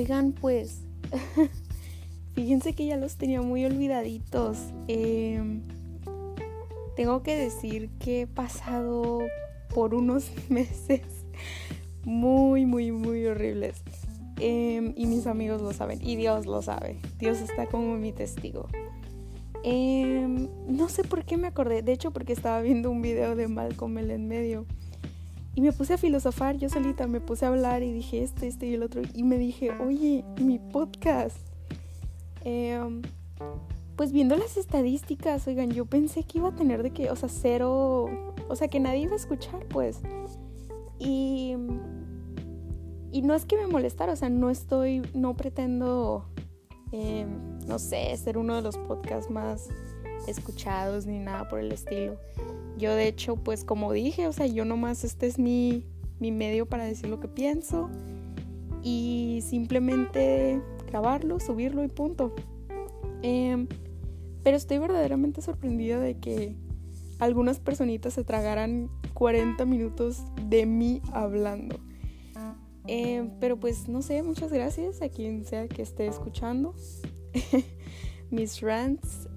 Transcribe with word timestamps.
Oigan, 0.00 0.32
pues, 0.32 0.80
fíjense 2.34 2.72
que 2.72 2.86
ya 2.86 2.96
los 2.96 3.16
tenía 3.16 3.42
muy 3.42 3.66
olvidaditos. 3.66 4.56
Em, 4.88 5.60
tengo 6.96 7.22
que 7.22 7.36
decir 7.36 7.90
que 7.98 8.22
he 8.22 8.26
pasado 8.26 9.18
por 9.74 9.94
unos 9.94 10.32
meses 10.48 11.02
muy, 12.06 12.64
muy, 12.64 12.92
muy 12.92 13.26
horribles. 13.26 13.82
Em, 14.38 14.94
y 14.96 15.04
mis 15.04 15.26
amigos 15.26 15.60
lo 15.60 15.74
saben. 15.74 15.98
Y 16.00 16.16
Dios 16.16 16.46
lo 16.46 16.62
sabe. 16.62 16.98
Dios 17.18 17.42
está 17.42 17.66
como 17.66 17.98
mi 17.98 18.12
testigo. 18.12 18.68
Em, 19.64 20.48
no 20.66 20.88
sé 20.88 21.04
por 21.04 21.26
qué 21.26 21.36
me 21.36 21.48
acordé. 21.48 21.82
De 21.82 21.92
hecho, 21.92 22.10
porque 22.10 22.32
estaba 22.32 22.62
viendo 22.62 22.90
un 22.90 23.02
video 23.02 23.36
de 23.36 23.48
Malcolm 23.48 23.98
el 23.98 24.12
en 24.12 24.28
medio. 24.28 24.64
Y 25.54 25.60
me 25.60 25.72
puse 25.72 25.94
a 25.94 25.98
filosofar 25.98 26.56
yo 26.56 26.68
solita. 26.68 27.06
Me 27.06 27.20
puse 27.20 27.44
a 27.44 27.48
hablar 27.48 27.82
y 27.82 27.92
dije 27.92 28.22
este, 28.22 28.46
este 28.46 28.66
y 28.66 28.74
el 28.74 28.82
otro. 28.82 29.02
Y 29.14 29.22
me 29.22 29.38
dije, 29.38 29.70
oye, 29.72 30.24
mi 30.40 30.58
podcast. 30.58 31.38
Em, 32.44 33.02
pues 33.96 34.12
viendo 34.12 34.36
las 34.36 34.56
estadísticas, 34.56 35.46
oigan, 35.46 35.70
yo 35.70 35.86
pensé 35.86 36.22
que 36.24 36.38
iba 36.38 36.48
a 36.48 36.54
tener 36.54 36.82
de 36.82 36.90
que, 36.90 37.10
o 37.10 37.16
sea, 37.16 37.28
cero. 37.28 38.34
O 38.48 38.56
sea, 38.56 38.68
que 38.68 38.80
nadie 38.80 39.00
iba 39.00 39.12
a 39.12 39.16
escuchar, 39.16 39.66
pues. 39.68 40.00
Y 40.98 41.56
y 43.12 43.22
no 43.22 43.34
es 43.34 43.44
que 43.44 43.56
me 43.56 43.66
molestara, 43.66 44.12
o 44.12 44.16
sea, 44.16 44.28
no 44.28 44.50
estoy, 44.50 45.02
no 45.14 45.36
pretendo, 45.36 46.26
eh, 46.92 47.26
no 47.66 47.78
sé, 47.78 48.16
ser 48.16 48.38
uno 48.38 48.56
de 48.56 48.62
los 48.62 48.78
podcasts 48.78 49.30
más 49.30 49.68
escuchados 50.28 51.06
ni 51.06 51.18
nada 51.18 51.48
por 51.48 51.58
el 51.58 51.72
estilo. 51.72 52.16
Yo 52.80 52.94
de 52.94 53.08
hecho, 53.08 53.36
pues 53.36 53.62
como 53.62 53.92
dije, 53.92 54.26
o 54.26 54.32
sea, 54.32 54.46
yo 54.46 54.64
nomás 54.64 55.04
este 55.04 55.26
es 55.26 55.38
mi, 55.38 55.84
mi 56.18 56.32
medio 56.32 56.66
para 56.66 56.84
decir 56.84 57.10
lo 57.10 57.20
que 57.20 57.28
pienso 57.28 57.90
y 58.82 59.40
simplemente 59.46 60.62
grabarlo, 60.86 61.38
subirlo 61.40 61.84
y 61.84 61.88
punto. 61.88 62.34
Em, 63.22 63.68
pero 64.42 64.56
estoy 64.56 64.78
verdaderamente 64.78 65.42
sorprendida 65.42 66.00
de 66.00 66.18
que 66.18 66.56
algunas 67.18 67.60
personitas 67.60 68.14
se 68.14 68.24
tragaran 68.24 68.88
40 69.12 69.66
minutos 69.66 70.22
de 70.48 70.64
mí 70.64 71.02
hablando. 71.12 71.76
Eh, 72.86 73.30
pero 73.40 73.60
pues 73.60 73.88
no 73.88 74.00
sé, 74.00 74.22
muchas 74.22 74.50
gracias 74.50 75.02
a 75.02 75.10
quien 75.10 75.44
sea 75.44 75.68
que 75.68 75.82
esté 75.82 76.06
escuchando 76.06 76.74
mis 78.30 78.62
rants. 78.62 79.28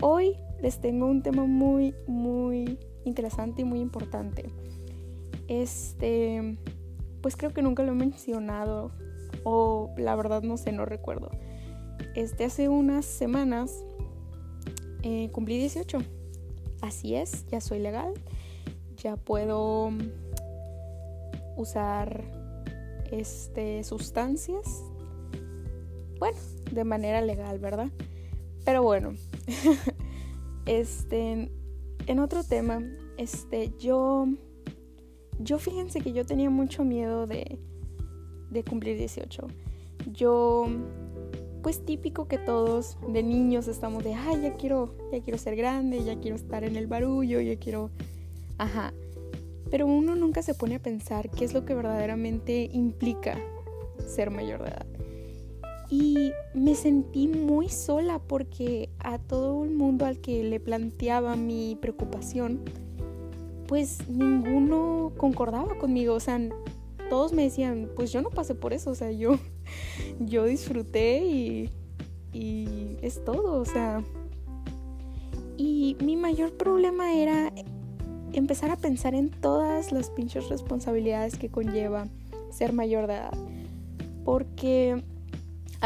hoy 0.00 0.36
les 0.60 0.80
tengo 0.80 1.06
un 1.06 1.22
tema 1.22 1.44
muy, 1.44 1.94
muy 2.06 2.78
interesante 3.04 3.62
y 3.62 3.64
muy 3.64 3.80
importante. 3.80 4.50
Este, 5.48 6.58
pues 7.20 7.36
creo 7.36 7.52
que 7.52 7.62
nunca 7.62 7.82
lo 7.82 7.92
he 7.92 7.94
mencionado 7.94 8.90
o 9.44 9.94
la 9.96 10.16
verdad 10.16 10.42
no 10.42 10.56
sé, 10.56 10.72
no 10.72 10.84
recuerdo. 10.84 11.30
Este, 12.14 12.44
hace 12.44 12.68
unas 12.68 13.04
semanas 13.04 13.84
eh, 15.02 15.30
cumplí 15.32 15.58
18. 15.58 15.98
Así 16.82 17.14
es, 17.14 17.46
ya 17.46 17.60
soy 17.60 17.78
legal, 17.78 18.12
ya 18.96 19.16
puedo 19.16 19.90
usar 21.56 22.24
este, 23.10 23.82
sustancias. 23.84 24.82
Bueno, 26.18 26.38
de 26.70 26.84
manera 26.84 27.20
legal, 27.20 27.58
¿verdad? 27.58 27.88
Pero 28.64 28.82
bueno, 28.82 29.14
este, 30.66 31.50
en 32.06 32.18
otro 32.18 32.44
tema, 32.44 32.82
este, 33.16 33.72
yo, 33.78 34.26
yo 35.38 35.58
fíjense 35.58 36.00
que 36.00 36.12
yo 36.12 36.26
tenía 36.26 36.50
mucho 36.50 36.84
miedo 36.84 37.26
de, 37.26 37.58
de 38.50 38.64
cumplir 38.64 38.98
18. 38.98 39.46
Yo, 40.12 40.66
pues 41.62 41.84
típico 41.84 42.28
que 42.28 42.38
todos 42.38 42.98
de 43.08 43.22
niños 43.22 43.68
estamos 43.68 44.04
de, 44.04 44.14
ay, 44.14 44.42
ya 44.42 44.54
quiero, 44.54 44.94
ya 45.12 45.20
quiero 45.20 45.38
ser 45.38 45.56
grande, 45.56 46.04
ya 46.04 46.18
quiero 46.18 46.36
estar 46.36 46.64
en 46.64 46.76
el 46.76 46.86
barullo, 46.86 47.40
ya 47.40 47.56
quiero, 47.56 47.90
ajá. 48.58 48.92
Pero 49.70 49.86
uno 49.86 50.14
nunca 50.14 50.42
se 50.42 50.54
pone 50.54 50.76
a 50.76 50.82
pensar 50.82 51.30
qué 51.30 51.44
es 51.44 51.52
lo 51.52 51.64
que 51.64 51.74
verdaderamente 51.74 52.68
implica 52.72 53.36
ser 54.06 54.30
mayor 54.30 54.62
de 54.62 54.68
edad. 54.68 54.86
Y 55.88 56.32
me 56.54 56.74
sentí 56.74 57.28
muy 57.28 57.68
sola 57.68 58.18
porque 58.18 58.90
a 58.98 59.18
todo 59.18 59.64
el 59.64 59.70
mundo 59.70 60.04
al 60.04 60.18
que 60.18 60.42
le 60.42 60.58
planteaba 60.58 61.36
mi 61.36 61.76
preocupación, 61.80 62.60
pues 63.68 64.08
ninguno 64.08 65.12
concordaba 65.16 65.78
conmigo. 65.78 66.14
O 66.14 66.20
sea, 66.20 66.40
todos 67.08 67.32
me 67.32 67.44
decían, 67.44 67.88
pues 67.94 68.12
yo 68.12 68.20
no 68.20 68.30
pasé 68.30 68.54
por 68.54 68.72
eso. 68.72 68.90
O 68.90 68.94
sea, 68.94 69.12
yo, 69.12 69.38
yo 70.20 70.44
disfruté 70.44 71.24
y, 71.24 71.70
y 72.32 72.96
es 73.02 73.24
todo. 73.24 73.60
O 73.60 73.64
sea, 73.64 74.02
y 75.56 75.96
mi 76.02 76.16
mayor 76.16 76.52
problema 76.56 77.12
era 77.12 77.52
empezar 78.32 78.70
a 78.70 78.76
pensar 78.76 79.14
en 79.14 79.30
todas 79.30 79.92
las 79.92 80.10
pinches 80.10 80.48
responsabilidades 80.48 81.38
que 81.38 81.48
conlleva 81.48 82.08
ser 82.50 82.72
mayor 82.72 83.06
de 83.06 83.14
edad. 83.14 83.38
Porque 84.24 85.02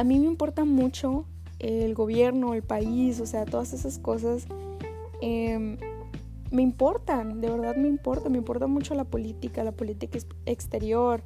a 0.00 0.04
mí 0.04 0.18
me 0.18 0.28
importa 0.28 0.64
mucho 0.64 1.26
el 1.58 1.92
gobierno, 1.94 2.54
el 2.54 2.62
país, 2.62 3.20
o 3.20 3.26
sea, 3.26 3.44
todas 3.44 3.74
esas 3.74 3.98
cosas 3.98 4.46
em, 5.20 5.76
me 6.50 6.62
importan, 6.62 7.42
de 7.42 7.50
verdad 7.50 7.76
me 7.76 7.86
importa, 7.86 8.30
me 8.30 8.38
importa 8.38 8.66
mucho 8.66 8.94
la 8.94 9.04
política, 9.04 9.62
la 9.62 9.72
política 9.72 10.18
exterior, 10.46 11.22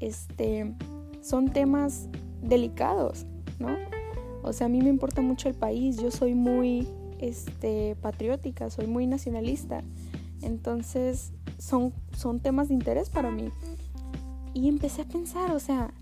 este, 0.00 0.72
son 1.20 1.52
temas 1.52 2.08
delicados, 2.40 3.26
¿no? 3.58 3.76
O 4.42 4.54
sea, 4.54 4.68
a 4.68 4.70
mí 4.70 4.80
me 4.80 4.88
importa 4.88 5.20
mucho 5.20 5.50
el 5.50 5.54
país, 5.54 5.98
yo 5.98 6.10
soy 6.10 6.34
muy, 6.34 6.88
este, 7.18 7.96
patriótica, 8.00 8.70
soy 8.70 8.86
muy 8.86 9.06
nacionalista. 9.06 9.82
Entonces 10.40 11.32
son, 11.58 11.92
son 12.16 12.40
temas 12.40 12.68
de 12.68 12.74
interés 12.74 13.10
para 13.10 13.30
mí. 13.30 13.50
Y 14.54 14.68
empecé 14.68 15.02
a 15.02 15.04
pensar, 15.04 15.50
o 15.52 15.60
sea, 15.60 15.92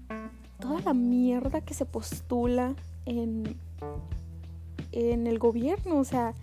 toda 0.68 0.82
la 0.82 0.92
mierda 0.92 1.62
que 1.62 1.72
se 1.72 1.86
postula 1.86 2.74
en, 3.06 3.56
en 4.92 5.26
el 5.26 5.38
gobierno, 5.38 5.98
o 5.98 6.04
sea, 6.04 6.34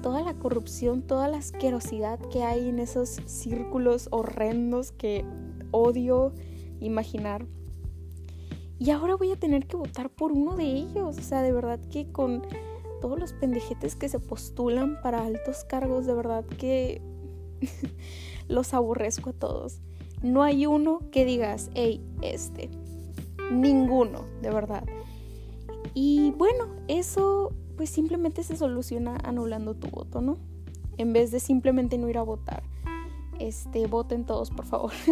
toda 0.00 0.22
la 0.22 0.34
corrupción, 0.34 1.02
toda 1.02 1.26
la 1.26 1.38
asquerosidad 1.38 2.20
que 2.30 2.44
hay 2.44 2.68
en 2.68 2.78
esos 2.78 3.08
círculos 3.26 4.06
horrendos 4.12 4.92
que 4.92 5.24
odio 5.72 6.32
imaginar. 6.78 7.46
Y 8.78 8.90
ahora 8.90 9.16
voy 9.16 9.32
a 9.32 9.36
tener 9.36 9.66
que 9.66 9.76
votar 9.76 10.08
por 10.08 10.30
uno 10.30 10.54
de 10.54 10.66
ellos. 10.66 11.18
O 11.18 11.22
sea, 11.22 11.42
de 11.42 11.50
verdad 11.50 11.80
que 11.90 12.12
con 12.12 12.42
todos 13.00 13.18
los 13.18 13.32
pendejetes 13.32 13.96
que 13.96 14.08
se 14.08 14.20
postulan 14.20 15.00
para 15.02 15.24
altos 15.24 15.64
cargos, 15.64 16.06
de 16.06 16.14
verdad 16.14 16.44
que 16.44 17.02
los 18.48 18.72
aborrezco 18.72 19.30
a 19.30 19.32
todos. 19.32 19.80
No 20.22 20.44
hay 20.44 20.66
uno 20.66 21.00
que 21.10 21.24
digas, 21.24 21.70
hey, 21.74 22.00
este. 22.22 22.70
Ninguno, 23.54 24.24
de 24.42 24.50
verdad. 24.50 24.84
Y 25.94 26.32
bueno, 26.32 26.66
eso 26.88 27.52
pues 27.76 27.90
simplemente 27.90 28.42
se 28.42 28.56
soluciona 28.56 29.16
anulando 29.24 29.74
tu 29.74 29.88
voto, 29.88 30.20
¿no? 30.20 30.38
En 30.96 31.12
vez 31.12 31.30
de 31.30 31.40
simplemente 31.40 31.98
no 31.98 32.08
ir 32.08 32.18
a 32.18 32.22
votar. 32.22 32.62
Este, 33.38 33.86
voten 33.86 34.24
todos, 34.24 34.50
por 34.50 34.66
favor. 34.66 34.92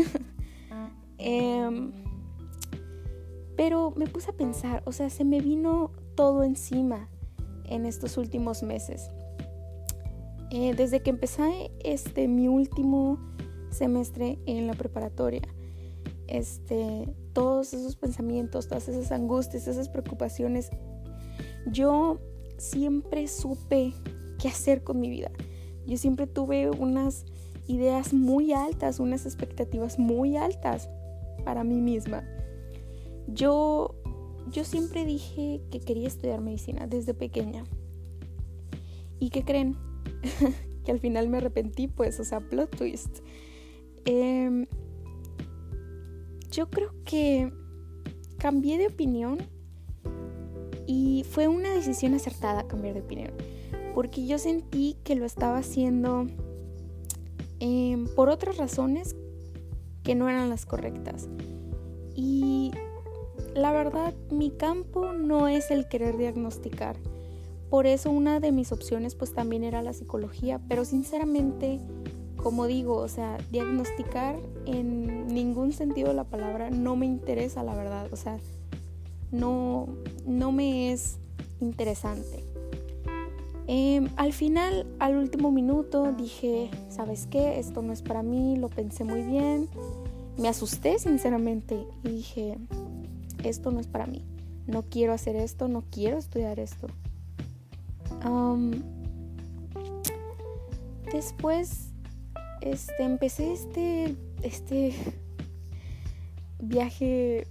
Em, 1.25 1.93
pero 3.57 3.93
me 3.95 4.09
puse 4.09 4.31
a 4.31 4.33
pensar, 4.33 4.83
o 4.87 4.91
sea, 4.91 5.09
se 5.09 5.25
me 5.25 5.41
vino 5.41 5.93
todo 6.17 6.43
encima 6.43 7.09
en 7.65 7.87
estos 7.87 8.17
últimos 8.17 8.65
meses. 8.65 9.09
Eh, 10.51 10.75
desde 10.75 11.01
que 11.01 11.11
empecé 11.11 11.71
este, 11.85 12.27
mi 12.27 12.49
último 12.49 13.19
semestre 13.71 14.41
en 14.47 14.67
la 14.67 14.75
preparatoria, 14.75 15.43
este, 16.33 17.15
todos 17.35 17.75
esos 17.75 17.95
pensamientos, 17.97 18.67
todas 18.67 18.89
esas 18.89 19.13
angustias, 19.13 19.69
esas 19.69 19.91
preocupaciones, 19.91 20.71
yo 21.67 22.21
siempre 22.57 23.29
supe 23.29 23.93
qué 24.39 24.49
hacer 24.49 24.83
con 24.83 24.99
mi 24.99 25.11
vida. 25.11 25.31
Yo 25.87 25.99
siempre 25.99 26.27
tuve 26.27 26.71
unas 26.71 27.27
ideas 27.67 28.15
muy 28.15 28.53
altas, 28.55 28.99
unas 28.99 29.27
expectativas 29.27 29.99
muy 29.99 30.37
altas 30.37 30.89
para 31.45 31.65
mí 31.65 31.83
misma. 31.83 32.25
Yo, 33.27 33.95
yo 34.51 34.65
siempre 34.65 35.05
dije 35.05 35.61
que 35.71 35.81
quería 35.81 36.09
estudiar 36.09 36.41
medicina 36.41 36.87
desde 36.87 37.13
pequeña. 37.13 37.65
¿Y 39.19 39.29
qué 39.29 39.45
creen? 39.45 39.77
que 40.85 40.93
al 40.93 40.99
final 40.99 41.29
me 41.29 41.37
arrepentí, 41.37 41.89
pues, 41.89 42.19
o 42.21 42.25
sea, 42.25 42.41
plot 42.41 42.75
twist. 42.75 43.19
Em, 44.07 44.67
yo 46.53 46.69
creo 46.71 46.93
que 47.05 47.53
cambié 48.39 48.79
de 48.79 48.87
opinión 48.87 49.39
y 50.87 51.25
fue 51.29 51.49
una 51.49 51.73
decisión 51.73 52.15
acertada 52.15 52.69
cambiar 52.69 52.95
de 52.95 53.01
opinión, 53.01 53.31
porque 53.95 54.27
yo 54.27 54.39
sentí 54.39 54.97
que 55.03 55.15
lo 55.15 55.25
estaba 55.25 55.59
haciendo 55.59 56.27
em, 57.59 58.07
por 58.15 58.29
otras 58.29 58.59
razones 58.59 59.17
que 60.03 60.15
no 60.15 60.29
eran 60.29 60.51
las 60.51 60.67
correctas. 60.67 61.29
Y 62.15 62.73
la 63.55 63.73
verdad 63.73 64.13
mi 64.31 64.51
campo 64.51 65.13
no 65.13 65.49
es 65.49 65.71
el 65.71 65.89
querer 65.89 66.19
diagnosticar. 66.19 66.97
Por 67.71 67.87
eso 67.87 68.11
una 68.11 68.39
de 68.41 68.53
mis 68.53 68.73
opciones 68.73 69.15
pues 69.15 69.33
también 69.33 69.65
era 69.65 69.81
la 69.81 69.95
psicología, 69.95 70.61
pero 70.69 70.85
sinceramente, 70.85 71.81
como 72.43 72.67
digo, 72.67 72.97
o 72.97 73.09
sea, 73.09 73.39
diagnosticar 73.51 74.39
en 74.67 75.29
ningún 75.29 75.73
sentido 75.73 76.09
de 76.09 76.15
la 76.15 76.25
palabra 76.25 76.71
no 76.71 76.97
me 76.97 77.07
interesa, 77.07 77.63
la 77.63 77.75
verdad, 77.75 78.13
o 78.13 78.17
sea, 78.17 78.39
no, 79.31 79.89
no 80.27 80.53
me 80.53 80.93
es 80.93 81.19
interesante. 81.61 82.45
Em, 83.69 84.09
al 84.17 84.33
final, 84.33 84.87
al 84.99 85.17
último 85.17 85.53
minuto, 85.53 86.13
dije, 86.13 86.69
¿sabes 86.89 87.27
qué? 87.31 87.61
Esto 87.61 87.81
no 87.81 87.93
es 87.93 88.03
para 88.03 88.23
mí, 88.23 88.57
lo 88.57 88.69
pensé 88.69 89.05
muy 89.05 89.23
bien, 89.23 89.69
me 90.37 90.49
asusté 90.49 90.99
sinceramente 90.99 91.87
y 92.03 92.09
dije, 92.09 92.59
esto 93.45 93.71
no 93.71 93.79
es 93.79 93.87
para 93.87 94.07
mí, 94.07 94.25
no 94.67 94.83
quiero 94.83 95.13
hacer 95.13 95.37
esto, 95.37 95.69
no 95.69 95.85
quiero 95.91 96.19
estudiar 96.19 96.59
esto. 96.59 96.89
después 101.13 101.92
este, 102.63 103.03
empecé 103.03 103.53
este, 103.53 104.17
este 104.43 104.95
viaje 106.61 107.47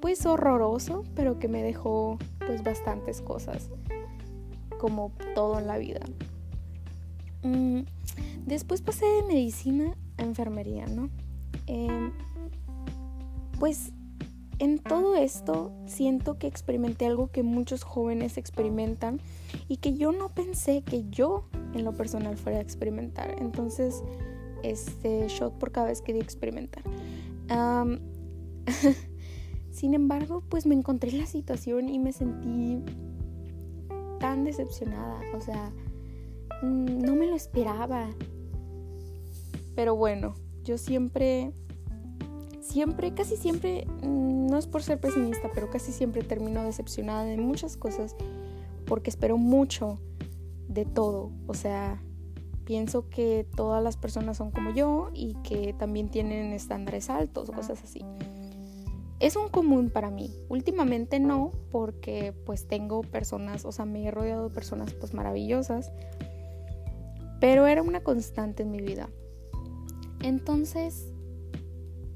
pues 0.00 0.26
horroroso, 0.26 1.04
pero 1.14 1.38
que 1.38 1.48
me 1.48 1.62
dejó 1.62 2.18
pues 2.46 2.62
bastantes 2.62 3.20
cosas, 3.20 3.70
como 4.78 5.12
todo 5.34 5.58
en 5.58 5.66
la 5.66 5.78
vida. 5.78 6.00
Mm, 7.42 7.80
después 8.46 8.82
pasé 8.82 9.06
de 9.06 9.22
medicina 9.22 9.96
a 10.18 10.22
enfermería, 10.22 10.86
¿no? 10.86 11.10
Em, 11.66 12.12
pues 13.58 13.92
en 14.58 14.78
todo 14.78 15.16
esto 15.16 15.72
siento 15.86 16.38
que 16.38 16.46
experimenté 16.46 17.06
algo 17.06 17.30
que 17.30 17.42
muchos 17.42 17.82
jóvenes 17.82 18.36
experimentan 18.38 19.20
y 19.68 19.78
que 19.78 19.94
yo 19.94 20.12
no 20.12 20.30
pensé 20.30 20.82
que 20.82 21.08
yo 21.10 21.44
en 21.74 21.84
lo 21.84 21.92
personal 21.92 22.36
fuera 22.36 22.58
a 22.58 22.62
experimentar. 22.62 23.36
Entonces, 23.38 24.02
este 24.62 25.26
shot 25.28 25.58
por 25.58 25.72
cada 25.72 25.86
vez 25.86 26.02
que 26.02 26.12
di 26.12 26.20
experimentar. 26.20 26.82
Sin 29.70 29.94
embargo, 29.94 30.42
pues 30.48 30.66
me 30.66 30.74
encontré 30.74 31.10
en 31.10 31.18
la 31.18 31.26
situación 31.26 31.88
y 31.88 31.98
me 31.98 32.12
sentí 32.12 32.82
tan 34.18 34.44
decepcionada. 34.44 35.20
O 35.34 35.40
sea, 35.40 35.72
mm, 36.62 36.98
no 36.98 37.16
me 37.16 37.26
lo 37.26 37.34
esperaba. 37.34 38.10
Pero 39.74 39.96
bueno, 39.96 40.34
yo 40.64 40.76
siempre, 40.76 41.52
siempre, 42.60 43.14
casi 43.14 43.36
siempre, 43.36 43.86
mm, 44.02 44.46
no 44.46 44.58
es 44.58 44.66
por 44.66 44.82
ser 44.82 45.00
pesimista, 45.00 45.50
pero 45.54 45.70
casi 45.70 45.92
siempre 45.92 46.22
termino 46.22 46.64
decepcionada 46.64 47.24
de 47.24 47.36
muchas 47.36 47.76
cosas 47.76 48.16
porque 48.86 49.10
espero 49.10 49.38
mucho 49.38 49.98
de 50.70 50.86
todo. 50.86 51.30
O 51.46 51.52
sea, 51.52 52.02
pienso 52.64 53.10
que 53.10 53.46
todas 53.54 53.84
las 53.84 53.98
personas 53.98 54.38
son 54.38 54.50
como 54.50 54.72
yo 54.72 55.10
y 55.12 55.34
que 55.42 55.74
también 55.74 56.08
tienen 56.08 56.52
estándares 56.52 57.10
altos 57.10 57.50
o 57.50 57.52
cosas 57.52 57.82
así 57.84 58.02
es 59.20 59.36
un 59.36 59.48
común 59.48 59.90
para 59.90 60.10
mí. 60.10 60.34
Últimamente 60.48 61.20
no, 61.20 61.52
porque 61.70 62.34
pues 62.46 62.66
tengo 62.66 63.02
personas, 63.02 63.64
o 63.66 63.72
sea, 63.72 63.84
me 63.84 64.06
he 64.06 64.10
rodeado 64.10 64.48
de 64.48 64.54
personas 64.54 64.94
pues 64.94 65.12
maravillosas, 65.12 65.92
pero 67.38 67.66
era 67.66 67.82
una 67.82 68.02
constante 68.02 68.62
en 68.62 68.70
mi 68.70 68.80
vida. 68.80 69.10
Entonces, 70.22 71.12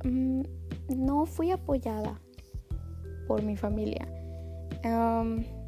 mm, 0.03 0.43
no 0.97 1.27
fui 1.27 1.51
apoyada 1.51 2.21
por 3.29 3.43
mi 3.43 3.57
familia. 3.57 4.09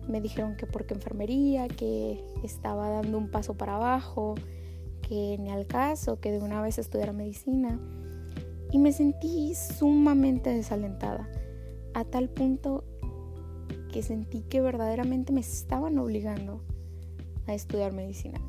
Me 0.08 0.20
dijeron 0.20 0.56
que 0.56 0.67
porque 0.67 0.94
enfermería, 0.94 1.69
que 1.69 2.23
estaba 2.43 2.88
dando 2.91 3.19
un 3.19 3.31
paso 3.31 3.55
para 3.55 3.76
abajo, 3.76 4.35
que 5.03 5.37
ni 5.38 5.50
al 5.50 5.67
caso, 5.67 6.20
que 6.20 6.32
de 6.32 6.38
una 6.38 6.61
vez 6.62 6.79
estudiara 6.79 7.12
medicina 7.12 7.81
y 8.73 8.79
me 8.79 8.93
sentí 8.93 9.55
sumamente 9.55 10.50
desalentada, 10.50 11.29
a 11.94 12.05
tal 12.05 12.29
punto 12.29 12.85
que 13.93 14.03
sentí 14.03 14.43
que 14.43 14.61
verdaderamente 14.61 15.32
me 15.32 15.41
estaban 15.41 15.99
obligando 15.99 16.62
a 17.47 17.55
estudiar 17.55 17.93
medicina. 17.93 18.41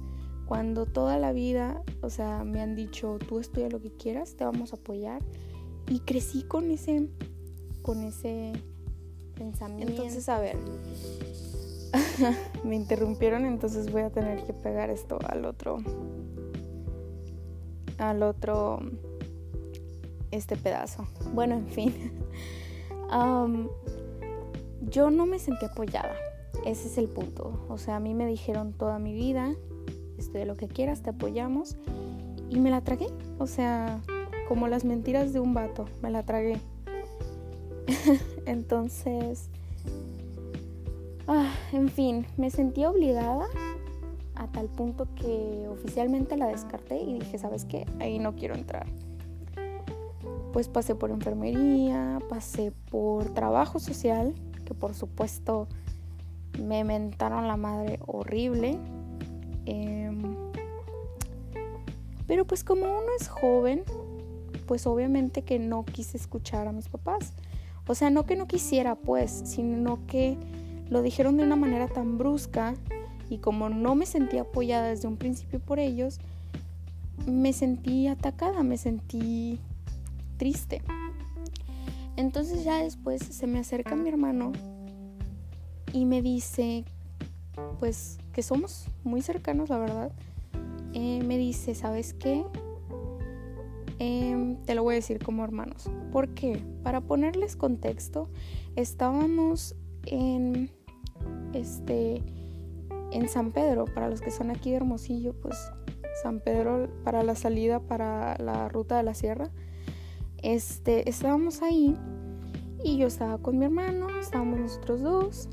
Cuando 0.45 0.85
toda 0.85 1.17
la 1.17 1.33
vida, 1.33 1.83
o 2.01 2.09
sea, 2.09 2.43
me 2.43 2.61
han 2.61 2.75
dicho, 2.75 3.19
tú 3.27 3.39
estudia 3.39 3.69
lo 3.69 3.81
que 3.81 3.91
quieras, 3.91 4.35
te 4.35 4.45
vamos 4.45 4.73
a 4.73 4.77
apoyar. 4.77 5.21
Y 5.89 5.99
crecí 5.99 6.43
con 6.43 6.71
ese, 6.71 7.09
con 7.81 8.03
ese 8.03 8.53
pensamiento. 9.37 9.93
Entonces, 9.93 10.27
a 10.29 10.39
ver, 10.39 10.57
me 12.63 12.75
interrumpieron, 12.75 13.45
entonces 13.45 13.91
voy 13.91 14.01
a 14.01 14.09
tener 14.09 14.43
que 14.43 14.53
pegar 14.53 14.89
esto 14.89 15.19
al 15.27 15.45
otro, 15.45 15.77
al 17.97 18.23
otro 18.23 18.79
este 20.31 20.57
pedazo. 20.57 21.07
Bueno, 21.33 21.55
en 21.55 21.67
fin. 21.67 21.93
yo 24.81 25.11
no 25.11 25.25
me 25.25 25.39
sentí 25.39 25.65
apoyada. 25.65 26.15
Ese 26.65 26.87
es 26.87 26.97
el 26.97 27.07
punto. 27.07 27.65
O 27.69 27.77
sea, 27.77 27.97
a 27.97 27.99
mí 27.99 28.13
me 28.13 28.25
dijeron 28.25 28.73
toda 28.73 28.99
mi 28.99 29.13
vida, 29.13 29.55
de 30.33 30.45
lo 30.45 30.55
que 30.55 30.67
quieras, 30.67 31.01
te 31.01 31.11
apoyamos. 31.11 31.77
Y 32.49 32.59
me 32.59 32.69
la 32.69 32.81
tragué. 32.81 33.07
O 33.39 33.47
sea, 33.47 34.01
como 34.47 34.67
las 34.67 34.85
mentiras 34.85 35.33
de 35.33 35.39
un 35.39 35.53
vato, 35.53 35.85
me 36.01 36.09
la 36.09 36.23
tragué. 36.23 36.59
Entonces, 38.45 39.49
ah, 41.27 41.53
en 41.71 41.89
fin, 41.89 42.25
me 42.37 42.51
sentí 42.51 42.85
obligada 42.85 43.45
a 44.35 44.47
tal 44.47 44.67
punto 44.67 45.07
que 45.15 45.67
oficialmente 45.69 46.37
la 46.37 46.47
descarté 46.47 47.01
y 47.01 47.19
dije, 47.19 47.37
¿sabes 47.37 47.65
qué? 47.65 47.85
Ahí 47.99 48.19
no 48.19 48.35
quiero 48.35 48.55
entrar 48.55 48.87
pues 50.57 50.69
pasé 50.69 50.95
por 50.95 51.11
enfermería, 51.11 52.19
pasé 52.29 52.71
por 52.89 53.31
trabajo 53.35 53.77
social, 53.77 54.33
que 54.65 54.73
por 54.73 54.95
supuesto 54.95 55.67
me 56.59 56.83
mentaron 56.83 57.47
la 57.47 57.57
madre 57.57 57.99
horrible. 58.07 58.79
Em, 59.67 60.35
pero 62.25 62.45
pues 62.45 62.63
como 62.63 62.85
uno 62.85 63.07
es 63.19 63.27
joven, 63.27 63.83
pues 64.65 64.87
obviamente 64.87 65.43
que 65.43 65.59
no 65.59 65.85
quise 65.85 66.17
escuchar 66.17 66.67
a 66.67 66.71
mis 66.71 66.89
papás. 66.89 67.33
O 67.87 67.95
sea, 67.95 68.09
no 68.09 68.25
que 68.25 68.35
no 68.35 68.47
quisiera, 68.47 68.95
pues, 68.95 69.43
sino 69.45 70.05
que 70.07 70.37
lo 70.89 71.01
dijeron 71.01 71.37
de 71.37 71.43
una 71.43 71.55
manera 71.55 71.87
tan 71.87 72.17
brusca 72.17 72.73
y 73.29 73.39
como 73.39 73.69
no 73.69 73.95
me 73.95 74.05
sentí 74.05 74.37
apoyada 74.37 74.87
desde 74.87 75.07
un 75.07 75.17
principio 75.17 75.59
por 75.59 75.79
ellos, 75.79 76.19
me 77.25 77.53
sentí 77.53 78.07
atacada, 78.07 78.63
me 78.63 78.77
sentí 78.77 79.59
triste. 80.37 80.81
Entonces 82.15 82.63
ya 82.63 82.77
después 82.77 83.21
se 83.21 83.47
me 83.47 83.59
acerca 83.59 83.95
mi 83.95 84.09
hermano 84.09 84.51
y 85.93 86.05
me 86.05 86.21
dice, 86.21 86.85
pues 87.79 88.17
que 88.33 88.43
somos 88.43 88.87
muy 89.03 89.21
cercanos, 89.21 89.69
la 89.69 89.77
verdad. 89.77 90.11
Eh, 90.93 91.21
me 91.25 91.37
dice, 91.37 91.75
¿sabes 91.75 92.13
qué? 92.13 92.43
Em, 93.99 94.57
te 94.63 94.75
lo 94.75 94.83
voy 94.83 94.93
a 94.93 94.95
decir 94.95 95.19
como 95.23 95.43
hermanos. 95.43 95.89
¿Por 96.11 96.33
qué? 96.33 96.63
Para 96.83 97.01
ponerles 97.01 97.55
contexto, 97.55 98.29
estábamos 98.75 99.75
en 100.05 100.71
este 101.53 102.23
en 103.11 103.29
San 103.29 103.51
Pedro, 103.53 103.85
para 103.85 104.09
los 104.09 104.21
que 104.21 104.31
son 104.31 104.51
aquí 104.51 104.71
de 104.71 104.77
Hermosillo, 104.77 105.33
pues 105.33 105.55
San 106.21 106.41
Pedro 106.41 106.89
para 107.03 107.23
la 107.23 107.35
salida 107.35 107.79
para 107.79 108.37
la 108.37 108.67
ruta 108.67 108.97
de 108.97 109.03
la 109.03 109.13
sierra 109.13 109.49
este, 110.43 111.09
estábamos 111.09 111.61
ahí 111.61 111.97
y 112.83 112.97
yo 112.97 113.07
estaba 113.07 113.37
con 113.39 113.57
mi 113.57 113.65
hermano, 113.65 114.07
estábamos 114.19 114.59
nosotros 114.59 115.01
dos. 115.01 115.49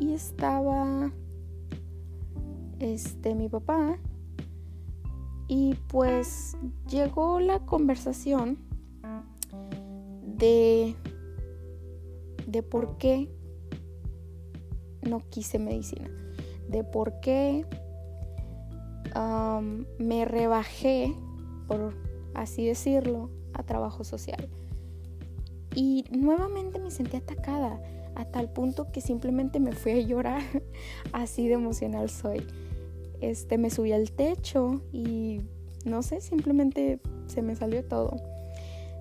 Y 0.00 0.12
estaba 0.12 1.10
este 2.78 3.34
mi 3.34 3.48
papá 3.48 3.98
y 5.48 5.74
pues 5.88 6.56
llegó 6.88 7.40
la 7.40 7.60
conversación 7.60 8.58
de 10.22 10.94
de 12.46 12.62
por 12.62 12.96
qué 12.98 13.30
no 15.02 15.20
quise 15.28 15.58
medicina, 15.58 16.08
de 16.68 16.84
por 16.84 17.20
qué 17.20 17.66
me 19.98 20.24
rebajé 20.24 21.14
por 21.68 21.94
así 22.34 22.66
decirlo, 22.66 23.30
a 23.52 23.62
trabajo 23.62 24.02
social. 24.02 24.48
Y 25.74 26.04
nuevamente 26.10 26.80
me 26.80 26.90
sentí 26.90 27.16
atacada 27.18 27.80
a 28.16 28.24
tal 28.24 28.50
punto 28.50 28.90
que 28.90 29.00
simplemente 29.00 29.60
me 29.60 29.72
fui 29.72 29.92
a 29.92 30.00
llorar, 30.00 30.42
así 31.12 31.46
de 31.46 31.54
emocional 31.54 32.10
soy. 32.10 32.44
Este, 33.20 33.58
me 33.58 33.70
subí 33.70 33.92
al 33.92 34.12
techo 34.12 34.82
y 34.92 35.40
no 35.84 36.02
sé, 36.02 36.20
simplemente 36.20 37.00
se 37.26 37.42
me 37.42 37.56
salió 37.56 37.84
todo. 37.84 38.16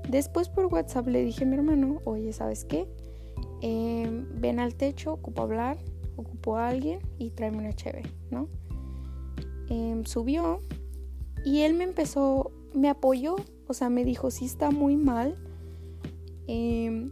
Después 0.09 0.49
por 0.49 0.67
WhatsApp 0.67 1.07
le 1.07 1.23
dije 1.23 1.43
a 1.43 1.47
mi 1.47 1.55
hermano, 1.55 2.01
oye, 2.05 2.31
¿sabes 2.33 2.65
qué? 2.65 2.87
Em, 3.61 4.25
ven 4.39 4.59
al 4.59 4.75
techo, 4.75 5.13
ocupo 5.13 5.41
hablar, 5.41 5.77
ocupo 6.15 6.57
a 6.57 6.69
alguien 6.69 6.99
y 7.17 7.31
tráeme 7.31 7.57
una 7.57 7.73
cheve, 7.73 8.03
¿no? 8.31 8.47
Em, 9.69 10.05
subió 10.05 10.61
y 11.43 11.61
él 11.61 11.73
me 11.73 11.83
empezó, 11.83 12.51
me 12.73 12.89
apoyó, 12.89 13.35
o 13.67 13.73
sea, 13.73 13.89
me 13.89 14.05
dijo, 14.05 14.31
sí 14.31 14.45
está 14.45 14.71
muy 14.71 14.95
mal 14.95 15.35
em, 16.47 17.11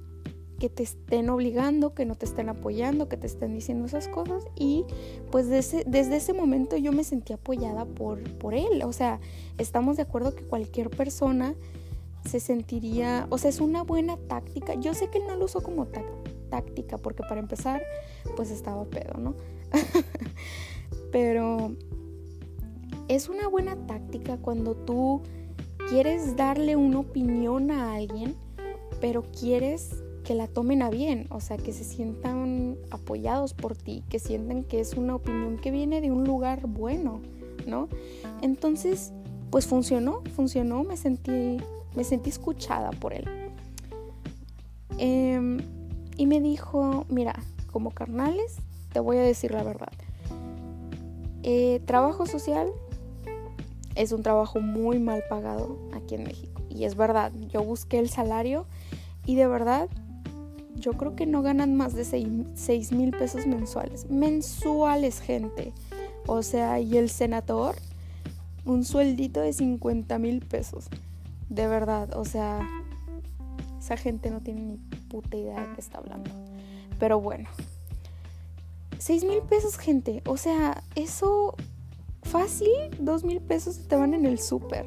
que 0.60 0.70
te 0.70 0.84
estén 0.84 1.30
obligando, 1.30 1.94
que 1.94 2.06
no 2.06 2.16
te 2.16 2.26
estén 2.26 2.50
apoyando, 2.50 3.10
que 3.10 3.18
te 3.18 3.28
estén 3.28 3.54
diciendo 3.54 3.86
esas 3.86 4.08
cosas. 4.08 4.44
Y 4.56 4.86
pues 5.32 5.50
desde, 5.50 6.16
ese 6.16 6.34
momento 6.34 6.78
yo 6.78 6.92
me 6.92 7.04
sentí 7.04 7.34
apoyada 7.34 7.86
por, 7.86 8.22
por 8.38 8.54
él. 8.54 8.84
O 8.84 8.94
sea, 8.94 9.20
estamos 9.58 9.98
de 9.98 10.04
acuerdo 10.04 10.36
que 10.36 10.44
cualquier 10.44 10.90
persona 10.90 11.56
se 12.26 12.40
sentiría, 12.40 13.28
o 13.30 13.38
sea, 13.38 13.50
es 13.50 13.60
una 13.60 13.84
buena 13.84 14.18
táctica. 14.18 14.74
Yo 14.76 14.94
sé 14.94 15.10
que 15.10 15.20
él 15.20 15.26
no 15.28 15.36
lo 15.36 15.46
usó 15.46 15.62
como 15.62 15.88
táctica, 16.50 16.98
porque 16.98 17.24
para 17.24 17.40
empezar, 17.40 17.84
pues 18.36 18.50
estaba 18.50 18.86
pedo, 18.86 19.20
¿no? 19.20 19.36
Pero 21.12 21.76
es 23.08 23.30
una 23.30 23.48
buena 23.48 23.76
táctica 23.88 24.38
cuando 24.38 24.76
tú 24.76 25.22
quieres 25.90 26.36
darle 26.36 26.76
una 26.76 27.00
opinión 27.00 27.70
a 27.72 27.94
alguien, 27.94 28.36
pero 29.00 29.22
quieres 29.22 30.04
que 30.26 30.34
la 30.34 30.48
tomen 30.48 30.82
a 30.82 30.90
bien, 30.90 31.28
o 31.30 31.40
sea, 31.40 31.56
que 31.56 31.72
se 31.72 31.84
sientan 31.84 32.78
apoyados 32.90 33.54
por 33.54 33.78
ti, 33.78 34.04
que 34.10 34.18
sientan 34.20 34.64
que 34.64 34.80
es 34.80 34.96
una 34.96 35.16
opinión 35.16 35.58
que 35.58 35.70
viene 35.70 36.02
de 36.02 36.12
un 36.12 36.26
lugar 36.26 36.66
bueno, 36.66 37.22
¿no? 37.68 37.88
Entonces, 38.42 39.14
pues 39.52 39.68
funcionó, 39.68 40.24
funcionó, 40.36 40.84
me 40.84 40.98
sentí, 40.98 41.58
me 41.96 42.04
sentí 42.04 42.32
escuchada 42.32 42.90
por 42.90 43.14
él. 43.14 43.26
Em, 44.98 45.60
y 46.18 46.26
me 46.26 46.42
dijo, 46.42 47.06
mira, 47.08 47.36
como 47.72 47.92
carnales, 47.92 48.58
te 48.94 49.00
voy 49.00 49.18
a 49.18 49.22
decir 49.22 49.52
la 49.52 49.64
verdad. 49.64 49.94
Eh, 51.44 51.82
trabajo 51.86 52.26
social 52.26 52.72
es 53.94 54.12
un 54.12 54.24
trabajo 54.24 54.60
muy 54.60 54.98
mal 54.98 55.24
pagado 55.30 55.78
aquí 55.94 56.16
en 56.16 56.24
México. 56.24 56.64
Y 56.68 56.86
es 56.86 56.96
verdad, 56.96 57.32
yo 57.50 57.64
busqué 57.64 58.00
el 58.00 58.10
salario 58.10 58.66
y 59.28 59.36
de 59.36 59.48
verdad 59.48 59.88
yo 60.86 60.94
creo 60.94 61.16
que 61.16 61.26
no 61.26 61.42
ganan 61.42 61.74
más 61.74 61.96
de 61.96 62.06
6 62.06 62.92
mil 62.92 63.10
pesos 63.10 63.48
mensuales. 63.48 64.08
Mensuales, 64.08 65.20
gente. 65.20 65.74
O 66.28 66.44
sea, 66.44 66.80
y 66.80 66.98
el 66.98 67.10
senador, 67.10 67.74
un 68.66 68.86
sueldito 68.86 69.42
de 69.42 69.52
50 69.52 70.20
mil 70.20 70.46
pesos. 70.46 70.86
De 71.50 71.66
verdad, 71.66 72.16
o 72.16 72.24
sea, 72.24 72.60
esa 73.80 73.98
gente 73.98 74.30
no 74.30 74.42
tiene 74.42 74.62
ni 74.62 74.78
puta 75.10 75.36
idea 75.36 75.60
de 75.60 75.74
qué 75.74 75.82
está 75.82 75.98
hablando. 75.98 76.30
Pero 77.00 77.20
bueno, 77.20 77.50
6 79.00 79.24
mil 79.24 79.42
pesos, 79.42 79.80
gente. 79.80 80.22
O 80.28 80.38
sea, 80.38 80.84
eso 80.94 81.56
fácil, 82.22 82.70
2 83.00 83.24
mil 83.24 83.42
pesos 83.42 83.88
te 83.88 83.96
van 83.96 84.14
en 84.14 84.28
el 84.28 84.38
súper. 84.38 84.86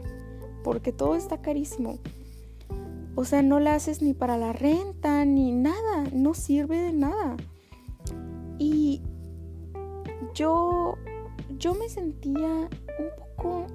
Porque 0.62 0.92
todo 0.92 1.16
está 1.16 1.38
carísimo. 1.38 1.98
O 3.18 3.24
sea, 3.24 3.42
no 3.42 3.58
la 3.58 3.74
haces 3.74 4.00
ni 4.00 4.14
para 4.14 4.38
la 4.38 4.52
renta, 4.52 5.24
ni 5.24 5.50
nada. 5.50 6.04
No 6.12 6.34
sirve 6.34 6.78
de 6.78 6.92
nada. 6.92 7.36
Y 8.60 9.02
yo, 10.34 10.94
yo 11.58 11.74
me 11.74 11.88
sentía 11.88 12.46
un 12.46 13.36
poco, 13.36 13.66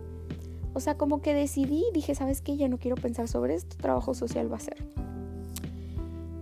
o 0.73 0.79
sea, 0.79 0.97
como 0.97 1.21
que 1.21 1.33
decidí, 1.33 1.83
dije, 1.93 2.15
¿sabes 2.15 2.39
qué? 2.39 2.55
Ya 2.55 2.69
no 2.69 2.77
quiero 2.77 2.95
pensar 2.95 3.27
sobre 3.27 3.55
esto, 3.55 3.75
trabajo 3.75 4.13
social 4.13 4.50
va 4.50 4.55
a 4.55 4.59
ser. 4.62 4.77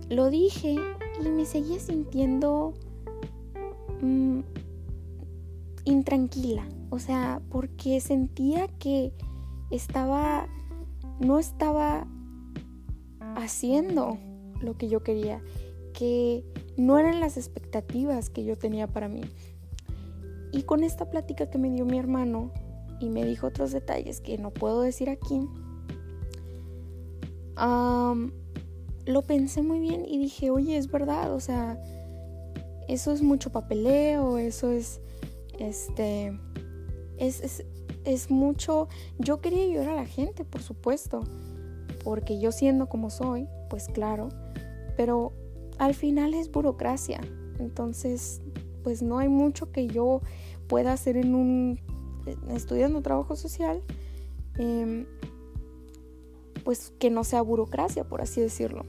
Lo 0.08 0.30
dije 0.30 0.76
y 1.20 1.28
me 1.28 1.44
seguía 1.44 1.80
sintiendo 1.80 2.72
mm, 4.00 4.42
intranquila. 5.86 6.68
O 6.90 7.00
sea, 7.00 7.42
porque 7.50 8.00
sentía 8.00 8.68
que 8.78 9.12
estaba, 9.72 10.46
no 11.18 11.40
estaba 11.40 12.06
haciendo 13.36 14.18
lo 14.60 14.76
que 14.76 14.88
yo 14.88 15.02
quería, 15.02 15.42
que 15.92 16.44
no 16.76 16.98
eran 16.98 17.20
las 17.20 17.36
expectativas 17.36 18.30
que 18.30 18.44
yo 18.44 18.56
tenía 18.56 18.86
para 18.86 19.08
mí. 19.08 19.22
Y 20.52 20.62
con 20.62 20.84
esta 20.84 21.10
plática 21.10 21.50
que 21.50 21.58
me 21.58 21.70
dio 21.70 21.84
mi 21.84 21.98
hermano 21.98 22.52
y 23.00 23.08
me 23.08 23.24
dijo 23.24 23.46
otros 23.46 23.72
detalles 23.72 24.20
que 24.20 24.38
no 24.38 24.50
puedo 24.50 24.82
decir 24.82 25.08
aquí, 25.08 25.48
lo 29.04 29.22
pensé 29.22 29.62
muy 29.62 29.80
bien 29.80 30.04
y 30.06 30.18
dije, 30.18 30.50
oye, 30.50 30.76
es 30.76 30.90
verdad, 30.90 31.32
o 31.32 31.40
sea, 31.40 31.82
eso 32.88 33.12
es 33.12 33.22
mucho 33.22 33.50
papeleo, 33.50 34.38
eso 34.38 34.70
es, 34.70 35.00
este, 35.58 36.38
es, 37.18 37.40
es, 37.40 37.64
es 38.04 38.30
mucho, 38.30 38.88
yo 39.18 39.40
quería 39.40 39.64
ayudar 39.64 39.90
a 39.90 39.96
la 39.96 40.06
gente, 40.06 40.44
por 40.44 40.62
supuesto, 40.62 41.24
porque 42.04 42.38
yo 42.38 42.52
siendo 42.52 42.88
como 42.88 43.10
soy, 43.10 43.48
pues 43.70 43.88
claro, 43.88 44.28
pero 44.96 45.32
al 45.78 45.94
final 45.94 46.34
es 46.34 46.50
burocracia, 46.50 47.20
entonces 47.58 48.42
pues 48.82 49.02
no 49.02 49.18
hay 49.18 49.28
mucho 49.28 49.70
que 49.70 49.86
yo 49.86 50.20
pueda 50.68 50.92
hacer 50.92 51.16
en 51.16 51.34
un 51.34 51.80
estudiando 52.50 53.02
trabajo 53.02 53.36
social, 53.36 53.82
em, 54.58 55.06
pues 56.64 56.92
que 56.98 57.10
no 57.10 57.24
sea 57.24 57.42
burocracia, 57.42 58.04
por 58.04 58.20
así 58.20 58.40
decirlo. 58.40 58.84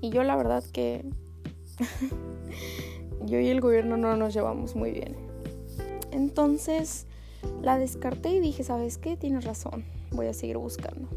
Y 0.00 0.10
yo 0.10 0.22
la 0.22 0.36
verdad 0.36 0.64
que 0.72 1.04
yo 3.26 3.38
y 3.38 3.48
el 3.48 3.60
gobierno 3.60 3.96
no 3.96 4.16
nos 4.16 4.34
llevamos 4.34 4.74
muy 4.74 4.92
bien. 4.92 5.16
Entonces 6.10 7.06
la 7.62 7.78
descarté 7.78 8.30
y 8.30 8.40
dije, 8.40 8.64
¿sabes 8.64 8.98
qué? 8.98 9.16
Tienes 9.16 9.44
razón, 9.44 9.84
voy 10.10 10.26
a 10.26 10.34
seguir 10.34 10.58
buscando. 10.58 11.08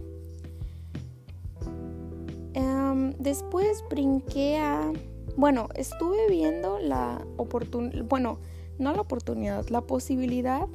Después 3.19 3.83
brinqué 3.89 4.57
a... 4.57 4.91
Bueno, 5.37 5.69
estuve 5.75 6.29
viendo 6.29 6.79
la 6.79 7.25
oportunidad, 7.37 8.03
bueno, 8.05 8.39
no 8.79 8.93
la 8.93 9.01
oportunidad, 9.01 9.67
la 9.69 9.81
posibilidad 9.81 10.67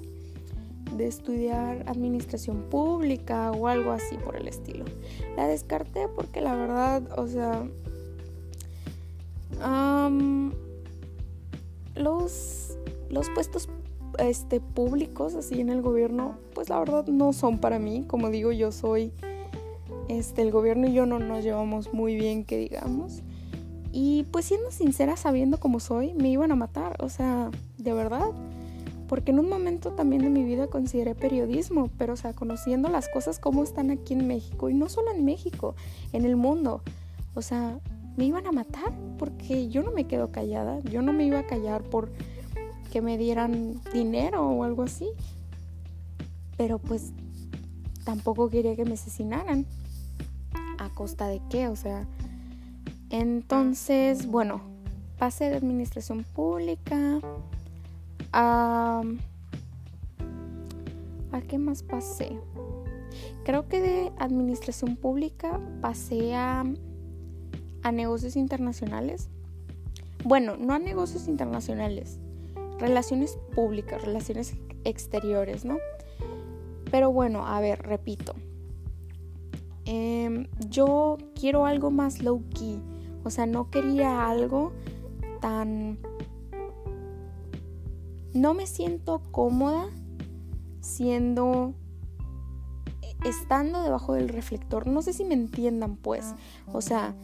de 0.96 1.06
estudiar 1.06 1.85
administración 1.87 2.62
pública 2.70 3.50
o 3.52 3.68
algo 3.68 3.92
así 3.92 4.16
por 4.16 4.37
el 4.37 4.49
estilo. 4.49 4.85
La 5.37 5.46
descarté 5.46 6.08
porque 6.08 6.40
la 6.40 6.54
verdad, 6.54 7.02
o 7.18 7.26
sea, 7.26 7.68
los, 11.94 12.78
los 13.11 13.30
puestos 13.30 13.68
este, 14.18 14.61
públicos 14.61 15.35
así 15.35 15.61
en 15.61 15.70
el 15.70 15.82
gobierno, 15.82 16.38
pues 16.54 16.68
la 16.68 16.78
verdad 16.78 17.06
no 17.06 17.32
son 17.32 17.58
para 17.58 17.78
mí. 17.78 18.04
Como 18.06 18.30
digo, 18.30 18.52
yo 18.52 18.73
soy 18.73 19.12
este, 20.09 20.43
el 20.43 20.51
gobierno 20.51 20.87
y 20.87 20.93
yo 20.93 21.07
no 21.07 21.19
nos 21.19 21.45
llevamos 21.45 21.93
muy 21.93 22.15
bien, 22.17 22.45
que 22.45 22.59
digamos. 22.59 23.23
Y 23.93 24.25
pues 24.31 24.45
siendo 24.45 24.71
sincera, 24.71 25.17
sabiendo 25.17 25.59
cómo 25.59 25.81
soy, 25.81 26.13
me 26.15 26.29
iban 26.29 26.53
a 26.53 26.57
matar, 26.57 27.03
o 27.03 27.09
sea, 27.09 27.51
de 27.79 27.93
verdad. 27.95 28.31
Porque 29.09 29.31
en 29.31 29.39
un 29.39 29.49
momento 29.49 29.93
también 29.93 30.23
de 30.23 30.29
mi 30.29 30.43
vida 30.43 30.67
consideré 30.67 31.15
periodismo, 31.15 31.89
pero 31.97 32.15
o 32.15 32.17
sea, 32.17 32.35
conociendo 32.35 32.89
las 32.89 33.09
cosas 33.09 33.39
como 33.39 33.63
están 33.63 33.91
aquí 33.91 34.15
en 34.15 34.27
México, 34.27 34.69
y 34.69 34.75
no 34.75 34.89
solo 34.89 35.13
en 35.13 35.25
México, 35.25 35.77
en 36.13 36.25
el 36.25 36.37
mundo. 36.37 36.83
O 37.35 37.43
sea, 37.43 37.79
me 38.17 38.25
iban 38.25 38.47
a 38.47 38.53
matar 38.53 38.93
porque 39.19 39.69
yo 39.69 39.83
no 39.83 39.93
me 39.93 40.05
quedo 40.05 40.33
callada, 40.33 40.81
yo 40.81 41.03
no 41.03 41.13
me 41.13 41.25
iba 41.25 41.39
a 41.39 41.47
callar 41.47 41.83
por 41.83 42.11
que 42.93 43.01
me 43.01 43.17
dieran 43.17 43.81
dinero 43.93 44.49
o 44.49 44.65
algo 44.65 44.83
así. 44.83 45.09
Pero 46.57 46.79
pues 46.79 47.13
tampoco 48.05 48.49
quería 48.49 48.77
que 48.77 48.85
me 48.85 48.95
asesinaran 48.95 49.67
costa 50.95 51.28
de 51.28 51.40
qué? 51.50 51.68
O 51.68 51.76
sea, 51.76 52.06
entonces, 53.11 54.26
bueno, 54.26 54.61
pasé 55.18 55.50
de 55.50 55.56
administración 55.56 56.25
pública 56.25 57.21
a... 58.33 59.02
¿A 61.33 61.40
qué 61.42 61.59
más 61.59 61.83
pasé? 61.83 62.38
Creo 63.45 63.68
que 63.68 63.80
de 63.80 64.12
administración 64.18 64.97
pública 64.97 65.61
pasé 65.80 66.35
a, 66.35 66.64
a 67.83 67.92
negocios 67.92 68.37
internacionales. 68.37 69.28
Bueno, 70.25 70.56
no 70.56 70.73
a 70.73 70.78
negocios 70.78 71.28
internacionales, 71.28 72.18
relaciones 72.78 73.38
públicas, 73.54 74.02
relaciones 74.02 74.54
exteriores, 74.85 75.64
¿no? 75.64 75.78
Pero 76.90 77.12
bueno, 77.12 77.47
a 77.47 77.61
ver, 77.61 77.83
repito, 77.83 78.35
Em, 79.87 80.49
yo 80.69 81.16
quiero 81.38 81.64
algo 81.64 81.90
más 81.90 82.23
low 82.23 82.43
key. 82.50 82.83
O 83.25 83.31
sea, 83.31 83.47
no 83.47 83.71
quería 83.71 84.28
algo 84.28 84.73
tan... 85.40 85.99
No 88.35 88.52
me 88.52 88.66
siento 88.66 89.23
cómoda 89.31 89.88
siendo 90.81 91.75
estando 93.25 93.83
debajo 93.83 94.14
del 94.14 94.28
reflector, 94.28 94.87
no 94.87 95.02
sé 95.02 95.12
si 95.12 95.25
me 95.25 95.35
entiendan 95.35 95.97
pues, 95.97 96.35
o 96.73 96.81
sea, 96.81 97.14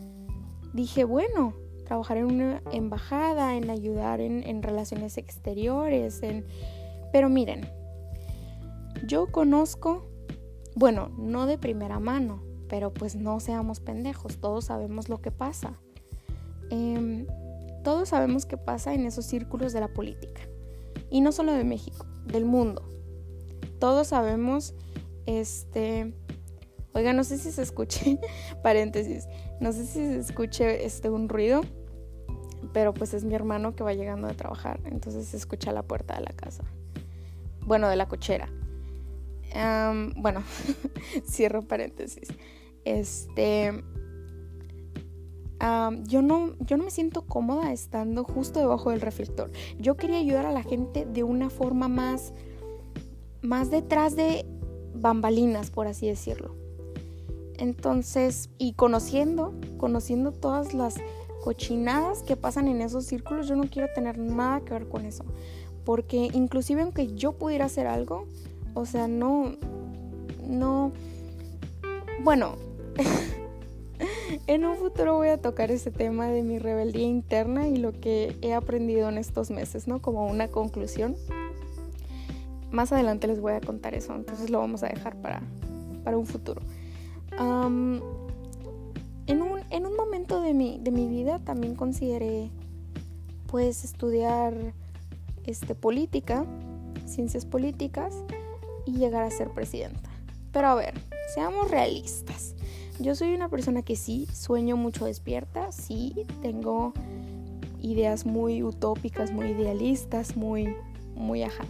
dije, 0.73 1.05
bueno, 1.05 1.55
trabajar 1.85 2.17
en 2.17 2.25
una 2.25 2.63
embajada, 2.73 3.57
en 3.57 3.71
ayudar 3.71 4.21
en, 4.21 4.43
en 4.43 4.63
relaciones 4.63 5.19
exteriores, 5.19 6.23
en... 6.23 6.45
Pero 7.13 7.29
miren, 7.29 7.69
yo 9.07 9.27
conozco, 9.27 10.07
bueno, 10.75 11.11
no 11.19 11.47
de 11.47 11.59
primera 11.59 12.01
mano, 12.01 12.43
pero 12.73 12.91
pues 12.91 13.17
no 13.17 13.39
seamos 13.39 13.81
pendejos, 13.81 14.39
todos 14.39 14.65
sabemos 14.65 15.11
lo 15.11 15.21
que 15.21 15.31
pasa. 15.31 15.75
Em, 16.71 17.27
todos 17.85 18.09
sabemos 18.09 18.47
qué 18.47 18.57
pasa 18.57 18.95
en 18.95 19.05
esos 19.05 19.27
círculos 19.27 19.75
de 19.75 19.81
la 19.81 19.89
política. 19.89 20.41
Y 21.11 21.21
no 21.21 21.33
solo 21.33 21.53
de 21.53 21.65
México, 21.65 22.07
del 22.25 22.47
mundo. 22.47 22.83
Todos 23.79 24.07
sabemos, 24.07 24.75
este... 25.27 26.15
Oiga, 26.95 27.13
no 27.13 27.25
sé 27.25 27.37
si 27.37 27.53
se 27.53 27.61
escuche, 27.61 28.19
paréntesis, 28.63 29.29
no 29.61 29.73
sé 29.75 29.85
si 29.85 29.99
se 29.99 30.17
escuche 30.17 30.87
este, 30.87 31.11
un 31.11 31.29
ruido, 31.29 31.61
pero 32.73 32.95
pues 32.95 33.13
es 33.13 33.23
mi 33.23 33.35
hermano 33.35 33.77
que 33.77 33.85
va 33.85 33.93
llegando 33.93 34.29
de 34.29 34.35
trabajar, 34.35 34.81
entonces 34.87 35.27
se 35.27 35.37
escucha 35.37 35.73
la 35.73 35.83
puerta 35.83 36.15
de 36.15 36.23
la 36.23 36.33
casa. 36.33 36.65
Bueno, 37.67 37.91
de 37.91 37.97
la 37.97 38.09
cochera. 38.09 38.49
bueno, 40.17 40.43
cierro 41.29 41.61
paréntesis. 41.61 42.29
Este, 42.85 43.83
yo, 46.05 46.23
no, 46.23 46.55
yo 46.61 46.77
no 46.77 46.85
me 46.85 46.91
siento 46.91 47.23
cómoda 47.23 47.73
estando 47.73 48.25
justo 48.25 48.59
debajo 48.59 48.91
del 48.91 49.01
reflector. 49.01 49.51
Yo 49.79 49.97
quería 49.97 50.19
ayudar 50.19 50.47
a 50.47 50.53
la 50.53 50.63
gente 50.63 51.05
de 51.05 51.23
una 51.23 51.51
forma 51.51 51.89
más, 51.89 52.33
más 53.43 53.71
detrás 53.71 54.17
de 54.17 54.45
bambalinas, 54.95 55.71
por 55.71 55.87
así 55.87 56.09
decirlo. 56.09 56.57
Entonces, 57.59 58.51
y 58.59 58.73
conociendo, 58.73 59.55
conociendo 59.79 60.33
todas 60.33 60.75
las 60.75 60.97
cochinadas 61.45 62.23
que 62.23 62.37
pasan 62.37 62.67
en 62.67 62.81
esos 62.81 63.05
círculos, 63.05 63.47
yo 63.47 63.55
no 63.55 63.65
quiero 63.65 63.89
tener 63.95 64.19
nada 64.19 64.61
que 64.63 64.73
ver 64.73 64.89
con 64.89 65.05
eso. 65.05 65.25
Porque 65.85 66.29
inclusive 66.33 66.83
aunque 66.83 67.15
yo 67.15 67.33
pudiera 67.33 67.67
hacer 67.67 67.87
algo, 67.87 68.27
o 68.75 68.85
sea, 68.85 69.07
no, 69.07 69.53
no, 70.45 70.93
bueno, 72.25 72.57
en 74.47 74.65
un 74.65 74.77
futuro 74.77 75.17
voy 75.17 75.29
a 75.29 75.39
tocar 75.39 75.71
ese 75.71 75.91
tema 75.91 76.29
de 76.29 76.43
mi 76.43 76.59
rebeldía 76.59 77.07
interna 77.07 77.69
y 77.69 77.77
lo 77.77 77.93
que 77.93 78.37
he 78.43 78.55
aprendido 78.55 79.09
en 79.09 79.19
estos 79.19 79.51
meses, 79.51 79.87
¿no? 79.87 80.01
Como 80.01 80.27
una 80.27 80.49
conclusión. 80.49 81.17
Más 82.71 82.93
adelante 82.93 83.27
les 83.27 83.41
voy 83.41 83.53
a 83.53 83.61
contar 83.61 83.95
eso, 83.95 84.15
entonces 84.15 84.51
lo 84.51 84.59
vamos 84.59 84.83
a 84.83 84.89
dejar 84.89 85.21
para, 85.21 85.43
para 86.05 86.17
un 86.17 86.27
futuro. 86.27 86.63
en, 87.39 89.43
un, 89.43 89.61
en, 89.71 89.87
un, 89.87 89.97
momento 89.97 90.41
de 90.41 90.55
mi, 90.55 90.79
de 90.81 90.91
mi 90.91 91.09
vida 91.09 91.39
también 91.39 91.75
consideré 91.75 92.51
pues 93.47 93.85
estudiar 93.85 94.55
este, 95.45 95.75
política, 95.75 96.47
ciencias 97.05 97.45
políticas 97.45 98.15
y 98.87 98.93
llegar 98.93 99.25
a 99.25 99.31
ser 99.31 99.51
presidenta. 99.51 100.11
Pero 100.53 100.69
a 100.69 100.75
ver, 100.75 100.95
seamos 101.35 101.71
realistas. 101.71 102.55
Yo 102.99 103.15
soy 103.15 103.35
una 103.35 103.49
persona 103.49 103.83
que 103.83 103.97
sí, 103.97 104.27
sueño 104.33 104.77
mucho 104.77 105.07
despierta, 105.07 105.73
sí, 105.73 106.27
tengo 106.43 106.93
ideas 107.81 108.27
muy 108.27 108.63
utópicas, 108.63 109.33
muy 109.33 109.49
idealistas, 109.49 110.37
muy, 110.37 110.77
muy 111.15 111.43
ajá. 111.43 111.65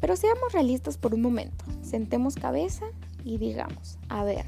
Pero 0.00 0.16
seamos 0.16 0.52
realistas 0.52 0.98
por 0.98 1.14
un 1.14 1.22
momento, 1.22 1.64
sentemos 1.82 2.36
cabeza 2.36 2.86
y 3.24 3.38
digamos, 3.38 3.98
a 4.08 4.24
ver, 4.24 4.46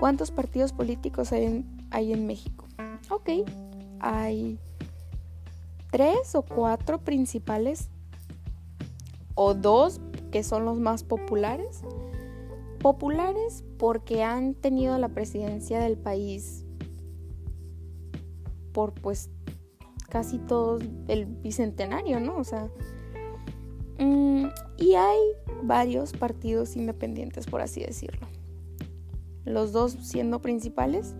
¿cuántos 0.00 0.30
partidos 0.30 0.72
políticos 0.72 1.32
hay 1.32 1.44
en, 1.44 1.86
hay 1.90 2.12
en 2.12 2.26
México? 2.26 2.66
Ok, 3.10 3.30
hay 4.00 4.58
tres 5.90 6.34
o 6.34 6.42
cuatro 6.42 6.98
principales 6.98 7.88
o 9.34 9.54
dos 9.54 10.00
que 10.30 10.42
son 10.42 10.64
los 10.64 10.78
más 10.78 11.04
populares 11.04 11.82
populares 12.80 13.64
porque 13.78 14.22
han 14.22 14.54
tenido 14.54 14.98
la 14.98 15.10
presidencia 15.10 15.80
del 15.80 15.96
país 15.96 16.64
por 18.72 18.92
pues 18.94 19.30
casi 20.08 20.38
todo 20.38 20.78
el 21.08 21.26
bicentenario, 21.26 22.20
¿no? 22.20 22.36
O 22.36 22.44
sea, 22.44 22.68
mm, 23.98 24.46
y 24.78 24.94
hay 24.94 25.18
varios 25.62 26.12
partidos 26.12 26.76
independientes, 26.76 27.46
por 27.46 27.60
así 27.60 27.80
decirlo. 27.80 28.26
Los 29.44 29.72
dos 29.72 29.92
siendo 29.92 30.40
principales, 30.40 31.14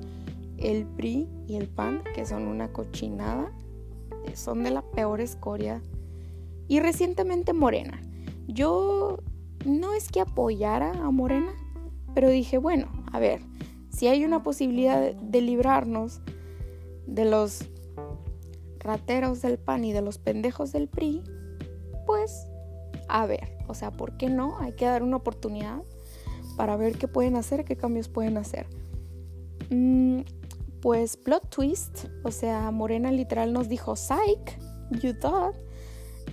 el 0.59 0.87
PRI 0.87 1.29
y 1.46 1.57
el 1.57 1.68
PAN, 1.68 2.03
que 2.14 2.27
son 2.27 2.46
una 2.46 2.73
cochinada, 2.73 3.53
son 4.35 4.62
de 4.62 4.70
la 4.70 4.83
peor 4.83 5.20
escoria. 5.20 5.83
Y 6.68 6.81
recientemente 6.81 7.53
Morena. 7.53 8.01
Yo 8.46 9.18
no 9.64 9.94
es 9.94 10.09
que 10.09 10.20
apoyara 10.20 10.92
a 10.92 11.11
Morena, 11.11 11.53
pero 12.14 12.29
dije, 12.31 12.59
bueno, 12.59 12.88
a 13.12 13.18
ver, 13.18 13.40
si 13.90 14.09
hay 14.09 14.25
una 14.25 14.42
posibilidad 14.42 15.14
de, 15.14 15.40
librarnos 15.40 16.20
de 17.07 17.25
los 17.25 17.68
rateros 18.79 19.42
del 19.42 19.59
PAN 19.59 19.85
y 19.85 19.92
de 19.92 20.01
los 20.01 20.18
pendejos 20.18 20.73
del 20.73 20.88
PRI, 20.88 21.23
pues 22.07 22.46
a 23.09 23.27
ver, 23.27 23.59
o 23.68 23.75
sea, 23.75 23.90
¿por 23.90 24.16
qué 24.16 24.29
no? 24.29 24.59
Hay 24.61 24.73
que 24.73 24.87
dar 24.87 25.03
una 25.03 25.16
oportunidad 25.16 25.83
para 26.57 26.77
ver 26.77 26.96
qué 26.96 27.09
pueden 27.09 27.37
hacer, 27.37 27.64
qué 27.64 27.77
cambios 27.77 28.09
pueden 28.09 28.37
hacer. 28.37 28.66
Mm, 29.70 30.20
pues 30.81 31.16
plot 31.16 31.51
twist, 31.51 32.07
o 32.23 32.31
sea, 32.31 32.70
Morena 32.70 33.12
literal 33.12 33.53
nos 33.53 33.68
dijo, 33.68 33.96
psych, 33.96 34.59
you 35.03 35.12
thought. 35.14 35.55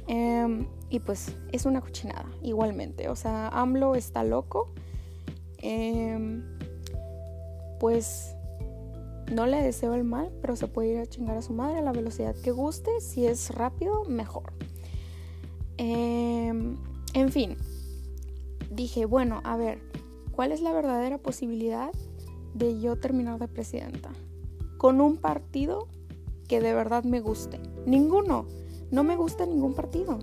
Em, 0.08 0.68
y 0.90 1.00
pues 1.00 1.36
es 1.52 1.66
una 1.66 1.82
cochinada, 1.82 2.26
igualmente. 2.42 3.10
O 3.10 3.16
sea, 3.16 3.50
AMLO 3.50 3.96
está 3.96 4.24
loco. 4.24 4.70
Em, 5.58 6.44
pues 7.80 8.36
no 9.32 9.46
le 9.46 9.62
deseo 9.62 9.94
el 9.94 10.04
mal, 10.04 10.32
pero 10.42 10.56
se 10.56 10.68
puede 10.68 10.90
ir 10.90 11.00
a 11.00 11.06
chingar 11.06 11.38
a 11.38 11.42
su 11.42 11.54
madre 11.54 11.80
a 11.80 11.82
la 11.82 11.92
velocidad 11.92 12.36
que 12.36 12.52
guste. 12.52 13.02
Si 13.02 13.26
es 13.26 13.54
rápido, 13.54 14.06
mejor. 14.06 14.54
Em, 15.78 16.78
en 17.14 17.32
fin, 17.32 17.58
dije, 18.72 19.06
bueno, 19.06 19.42
a 19.44 19.58
ver, 19.58 19.80
¿cuál 20.32 20.52
es 20.52 20.62
la 20.62 20.72
verdadera 20.72 21.18
posibilidad 21.18 21.92
de 22.54 22.80
yo 22.80 22.98
terminar 22.98 23.40
de 23.40 23.48
presidenta? 23.48 24.12
Con 24.78 25.02
un 25.02 25.18
partido 25.18 25.88
que 26.48 26.62
de 26.62 26.74
verdad 26.74 27.04
me 27.04 27.20
guste. 27.20 27.60
Ninguno. 27.86 28.46
No 28.90 29.04
me 29.04 29.18
gusta 29.18 29.46
ningún 29.46 29.74
partido 29.74 30.20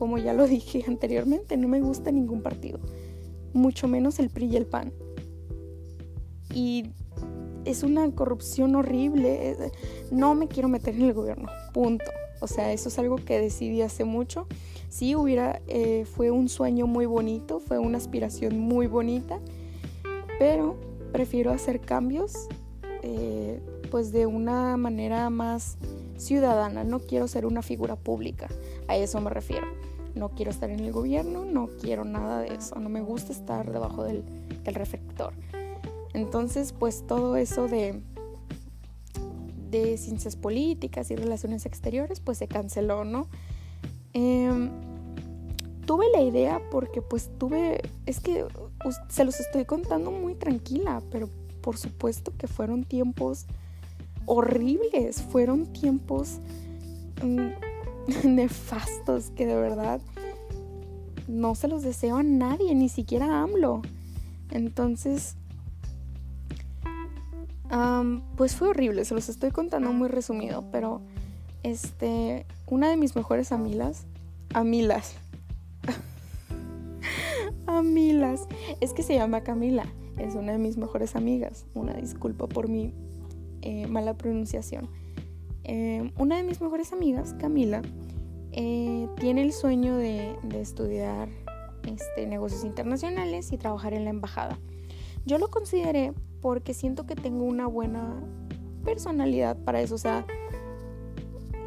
como 0.00 0.18
ya 0.18 0.32
lo 0.32 0.46
dije 0.48 0.82
anteriormente, 0.88 1.56
no 1.56 1.68
me 1.68 1.80
gusta 1.80 2.10
ningún 2.10 2.42
partido, 2.42 2.80
mucho 3.52 3.86
menos 3.86 4.18
el 4.18 4.30
PRI 4.30 4.46
y 4.46 4.56
el 4.56 4.66
PAN. 4.66 4.92
Y 6.52 6.86
es 7.64 7.84
una 7.84 8.10
corrupción 8.12 8.74
horrible, 8.74 9.56
no 10.10 10.34
me 10.34 10.48
quiero 10.48 10.68
meter 10.68 10.96
en 10.96 11.02
el 11.02 11.12
gobierno, 11.12 11.48
punto. 11.72 12.10
O 12.40 12.46
sea, 12.46 12.72
eso 12.72 12.88
es 12.88 12.98
algo 12.98 13.16
que 13.16 13.38
decidí 13.38 13.82
hace 13.82 14.04
mucho. 14.04 14.46
Sí, 14.88 15.14
hubiera, 15.14 15.60
eh, 15.68 16.06
fue 16.06 16.30
un 16.30 16.48
sueño 16.48 16.86
muy 16.86 17.04
bonito, 17.04 17.60
fue 17.60 17.78
una 17.78 17.98
aspiración 17.98 18.58
muy 18.58 18.86
bonita, 18.86 19.38
pero 20.38 20.80
prefiero 21.12 21.52
hacer 21.52 21.80
cambios 21.80 22.48
eh, 23.02 23.60
pues 23.90 24.12
de 24.12 24.26
una 24.26 24.76
manera 24.76 25.28
más 25.30 25.76
ciudadana, 26.16 26.84
no 26.84 27.00
quiero 27.00 27.28
ser 27.28 27.44
una 27.44 27.60
figura 27.62 27.96
pública, 27.96 28.48
a 28.88 28.96
eso 28.96 29.20
me 29.20 29.30
refiero. 29.30 29.66
No 30.14 30.30
quiero 30.30 30.50
estar 30.50 30.70
en 30.70 30.80
el 30.80 30.92
gobierno, 30.92 31.44
no 31.44 31.68
quiero 31.80 32.04
nada 32.04 32.40
de 32.40 32.54
eso, 32.54 32.78
no 32.80 32.88
me 32.88 33.00
gusta 33.00 33.32
estar 33.32 33.70
debajo 33.70 34.04
del, 34.04 34.24
reflector. 34.64 35.32
Entonces, 36.12 36.72
pues 36.72 37.06
todo 37.06 37.36
eso 37.36 37.66
de, 37.66 38.02
de 39.70 39.96
ciencias 39.96 40.36
políticas 40.36 41.10
y 41.10 41.16
relaciones 41.16 41.66
exteriores, 41.66 42.20
pues 42.20 42.38
se 42.38 42.48
canceló, 42.48 43.04
¿no? 43.04 43.26
Em, 44.12 44.70
tuve 45.86 46.06
la 46.12 46.22
idea 46.22 46.60
porque 46.70 47.02
pues 47.02 47.30
tuve, 47.38 47.80
es 48.06 48.20
que 48.20 48.46
se 49.08 49.24
los 49.24 49.40
estoy 49.40 49.64
contando 49.64 50.10
muy 50.10 50.34
tranquila, 50.34 51.02
pero 51.10 51.28
por 51.60 51.76
supuesto 51.76 52.32
que 52.36 52.46
fueron 52.46 52.84
tiempos 52.84 53.46
horribles, 54.26 55.22
fueron 55.22 55.66
tiempos 55.72 56.38
mm, 57.22 57.69
nefastos 58.24 59.30
que 59.30 59.46
de 59.46 59.54
verdad 59.54 60.00
no 61.28 61.54
se 61.54 61.68
los 61.68 61.82
deseo 61.82 62.16
a 62.16 62.22
nadie, 62.22 62.74
ni 62.74 62.88
siquiera 62.88 63.26
a 63.26 63.42
AMLO. 63.42 63.82
Entonces, 64.50 65.36
pues 68.36 68.56
fue 68.56 68.68
horrible, 68.68 69.04
se 69.04 69.14
los 69.14 69.28
estoy 69.28 69.52
contando 69.52 69.92
muy 69.92 70.08
resumido, 70.08 70.64
pero 70.72 71.02
este, 71.62 72.46
una 72.66 72.88
de 72.88 72.96
mis 72.96 73.14
mejores 73.14 73.52
amigas, 73.52 74.06
amilas, 74.54 75.14
Camilas. 77.70 78.46
Es 78.80 78.92
que 78.92 79.02
se 79.02 79.14
llama 79.14 79.42
Camila. 79.42 79.86
Es 80.18 80.34
una 80.34 80.52
de 80.52 80.58
mis 80.58 80.76
mejores 80.76 81.16
amigas. 81.16 81.66
Una 81.74 81.94
disculpa 81.94 82.46
por 82.46 82.68
mi 82.68 82.92
eh, 83.62 83.86
mala 83.86 84.14
pronunciación. 84.14 84.88
Eh, 85.72 86.10
una 86.18 86.36
de 86.36 86.42
mis 86.42 86.60
mejores 86.60 86.92
amigas, 86.92 87.36
Camila, 87.38 87.80
eh, 88.50 89.06
tiene 89.20 89.42
el 89.42 89.52
sueño 89.52 89.96
de, 89.96 90.36
estudiar 90.60 91.28
este, 91.86 92.26
negocios 92.26 92.64
internacionales 92.64 93.52
y 93.52 93.56
trabajar 93.56 93.94
en 93.94 94.02
la 94.02 94.10
embajada. 94.10 94.58
Yo 95.26 95.38
lo 95.38 95.48
consideré 95.48 96.12
porque 96.40 96.74
siento 96.74 97.06
que 97.06 97.14
tengo 97.14 97.44
una 97.44 97.68
buena 97.68 98.20
personalidad 98.84 99.56
para 99.58 99.80
eso, 99.80 99.94
o 99.94 99.98
sea, 99.98 100.26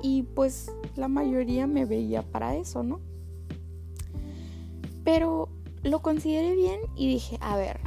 y 0.02 0.24
pues 0.24 0.70
la 0.98 1.08
mayoría 1.08 1.66
me 1.66 1.86
veía 1.86 2.24
para 2.24 2.58
eso, 2.58 2.84
¿no? 2.84 3.00
Pero 5.06 5.48
lo 5.82 6.02
consideré 6.02 6.58
bien 6.58 6.82
y 6.98 7.08
dije, 7.08 7.38
a 7.40 7.56
ver, 7.56 7.80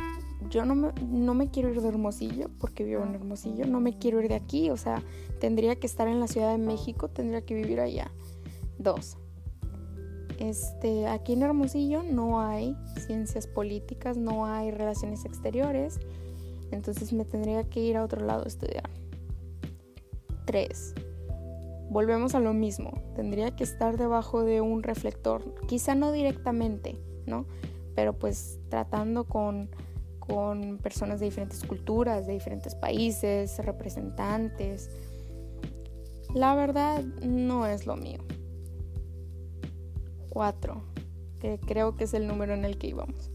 yo 0.49 0.65
no 0.65 0.75
me, 0.75 0.93
no 1.07 1.35
me 1.35 1.51
quiero 1.51 1.69
ir 1.69 1.83
de 1.83 1.89
Hermosillo 1.89 2.49
porque 2.59 2.85
vivo 2.85 3.03
en 3.03 3.15
Hermosillo, 3.15 3.67
no 3.67 3.81
me 3.81 3.99
quiero 3.99 4.23
ir 4.23 4.29
de 4.29 4.37
aquí, 4.37 4.71
o 4.71 4.79
sea, 4.79 5.03
tendría 5.39 5.77
que 5.77 5.87
estar 5.87 6.09
en 6.09 6.21
la 6.21 6.29
Ciudad 6.29 6.53
de 6.53 6.59
México, 6.59 7.09
tendría 7.09 7.43
que 7.43 7.55
vivir 7.55 7.81
allá. 7.81 8.11
Dos, 8.79 9.17
este, 10.39 11.07
aquí 11.07 11.33
en 11.33 11.43
Hermosillo 11.43 12.03
no 12.03 12.41
hay 12.41 12.77
ciencias 13.07 13.47
políticas, 13.47 14.17
no 14.17 14.47
hay 14.47 14.71
relaciones 14.71 15.25
exteriores, 15.25 15.99
entonces 16.71 17.13
me 17.13 17.25
tendría 17.25 17.65
que 17.65 17.81
ir 17.81 17.97
a 17.97 18.05
otro 18.05 18.25
lado 18.25 18.45
a 18.45 18.49
estudiar. 18.49 18.91
Tres, 20.45 20.95
volvemos 21.91 22.35
a 22.35 22.41
lo 22.41 22.53
mismo, 22.53 22.93
tendría 23.15 23.57
que 23.57 23.65
estar 23.65 23.97
debajo 23.97 24.45
de 24.45 24.61
un 24.61 24.83
reflector, 24.83 25.43
quizá 25.67 25.95
no 25.95 26.13
directamente, 26.13 27.01
¿no? 27.27 27.47
Pero 27.95 28.19
pues 28.19 28.61
tratando 28.69 29.25
con, 29.25 29.71
con 30.19 30.79
personas 30.79 31.19
de 31.19 31.27
diferentes 31.27 31.65
culturas, 31.65 32.27
de 32.27 32.35
diferentes 32.35 32.75
países, 32.75 33.59
representantes. 33.65 34.91
La 36.35 36.55
verdad 36.55 37.03
no 37.23 37.67
es 37.67 37.87
lo 37.87 37.97
mío. 37.97 38.21
Cuatro, 40.29 40.83
que 41.41 41.59
creo 41.59 41.97
que 41.97 42.05
es 42.05 42.15
el 42.15 42.27
número 42.27 42.55
en 42.55 42.65
el 42.65 42.79
que 42.79 42.89
íbamos. 42.89 43.31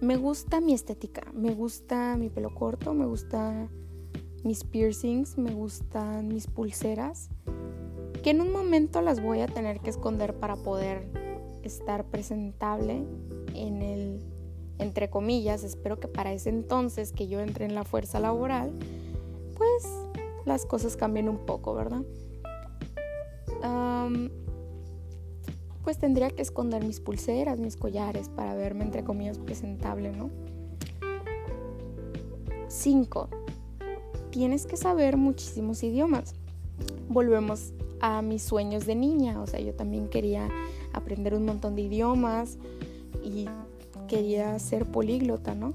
Me 0.00 0.16
gusta 0.16 0.60
mi 0.60 0.74
estética, 0.74 1.30
me 1.32 1.54
gusta 1.54 2.16
mi 2.16 2.28
pelo 2.28 2.54
corto, 2.54 2.92
me 2.92 3.06
gusta 3.06 3.68
mis 4.42 4.64
piercings, 4.64 5.38
me 5.38 5.52
gustan 5.52 6.28
mis 6.28 6.46
pulseras, 6.46 7.30
que 8.22 8.30
en 8.30 8.40
un 8.40 8.52
momento 8.52 9.00
las 9.00 9.22
voy 9.22 9.40
a 9.40 9.46
tener 9.46 9.80
que 9.80 9.90
esconder 9.90 10.34
para 10.38 10.56
poder 10.56 11.08
estar 11.62 12.04
presentable 12.10 13.04
en 13.54 13.80
el, 13.80 14.22
entre 14.78 15.08
comillas, 15.08 15.64
espero 15.64 15.98
que 15.98 16.08
para 16.08 16.32
ese 16.32 16.50
entonces 16.50 17.12
que 17.12 17.26
yo 17.26 17.40
entre 17.40 17.64
en 17.64 17.74
la 17.74 17.84
fuerza 17.84 18.20
laboral, 18.20 18.72
pues 19.56 19.84
las 20.44 20.66
cosas 20.66 20.96
cambien 20.96 21.28
un 21.28 21.38
poco, 21.38 21.74
¿verdad? 21.74 22.02
pues 25.82 25.98
tendría 25.98 26.30
que 26.30 26.40
esconder 26.40 26.82
mis 26.82 26.98
pulseras, 27.00 27.60
mis 27.60 27.76
collares 27.76 28.30
para 28.30 28.54
verme 28.54 28.84
entre 28.84 29.04
comillas 29.04 29.38
presentable, 29.38 30.12
¿no? 30.12 30.30
5 32.68 33.28
tienes 34.34 34.66
que 34.66 34.76
saber 34.76 35.16
muchísimos 35.16 35.84
idiomas. 35.84 36.34
Volvemos 37.08 37.72
a 38.00 38.20
mis 38.20 38.42
sueños 38.42 38.84
de 38.84 38.96
niña, 38.96 39.40
o 39.40 39.46
sea, 39.46 39.60
yo 39.60 39.74
también 39.74 40.08
quería 40.08 40.48
aprender 40.92 41.34
un 41.34 41.44
montón 41.44 41.76
de 41.76 41.82
idiomas 41.82 42.58
y 43.22 43.46
quería 44.08 44.58
ser 44.58 44.86
políglota, 44.86 45.54
¿no? 45.54 45.74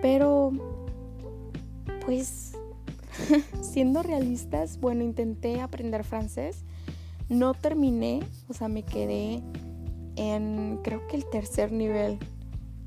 Pero, 0.00 0.52
pues, 2.06 2.52
siendo 3.60 4.02
realistas, 4.02 4.78
bueno, 4.80 5.02
intenté 5.02 5.60
aprender 5.60 6.04
francés, 6.04 6.64
no 7.28 7.54
terminé, 7.54 8.20
o 8.48 8.54
sea, 8.54 8.68
me 8.68 8.82
quedé 8.82 9.42
en 10.16 10.78
creo 10.82 11.06
que 11.08 11.16
el 11.16 11.24
tercer 11.28 11.72
nivel 11.72 12.18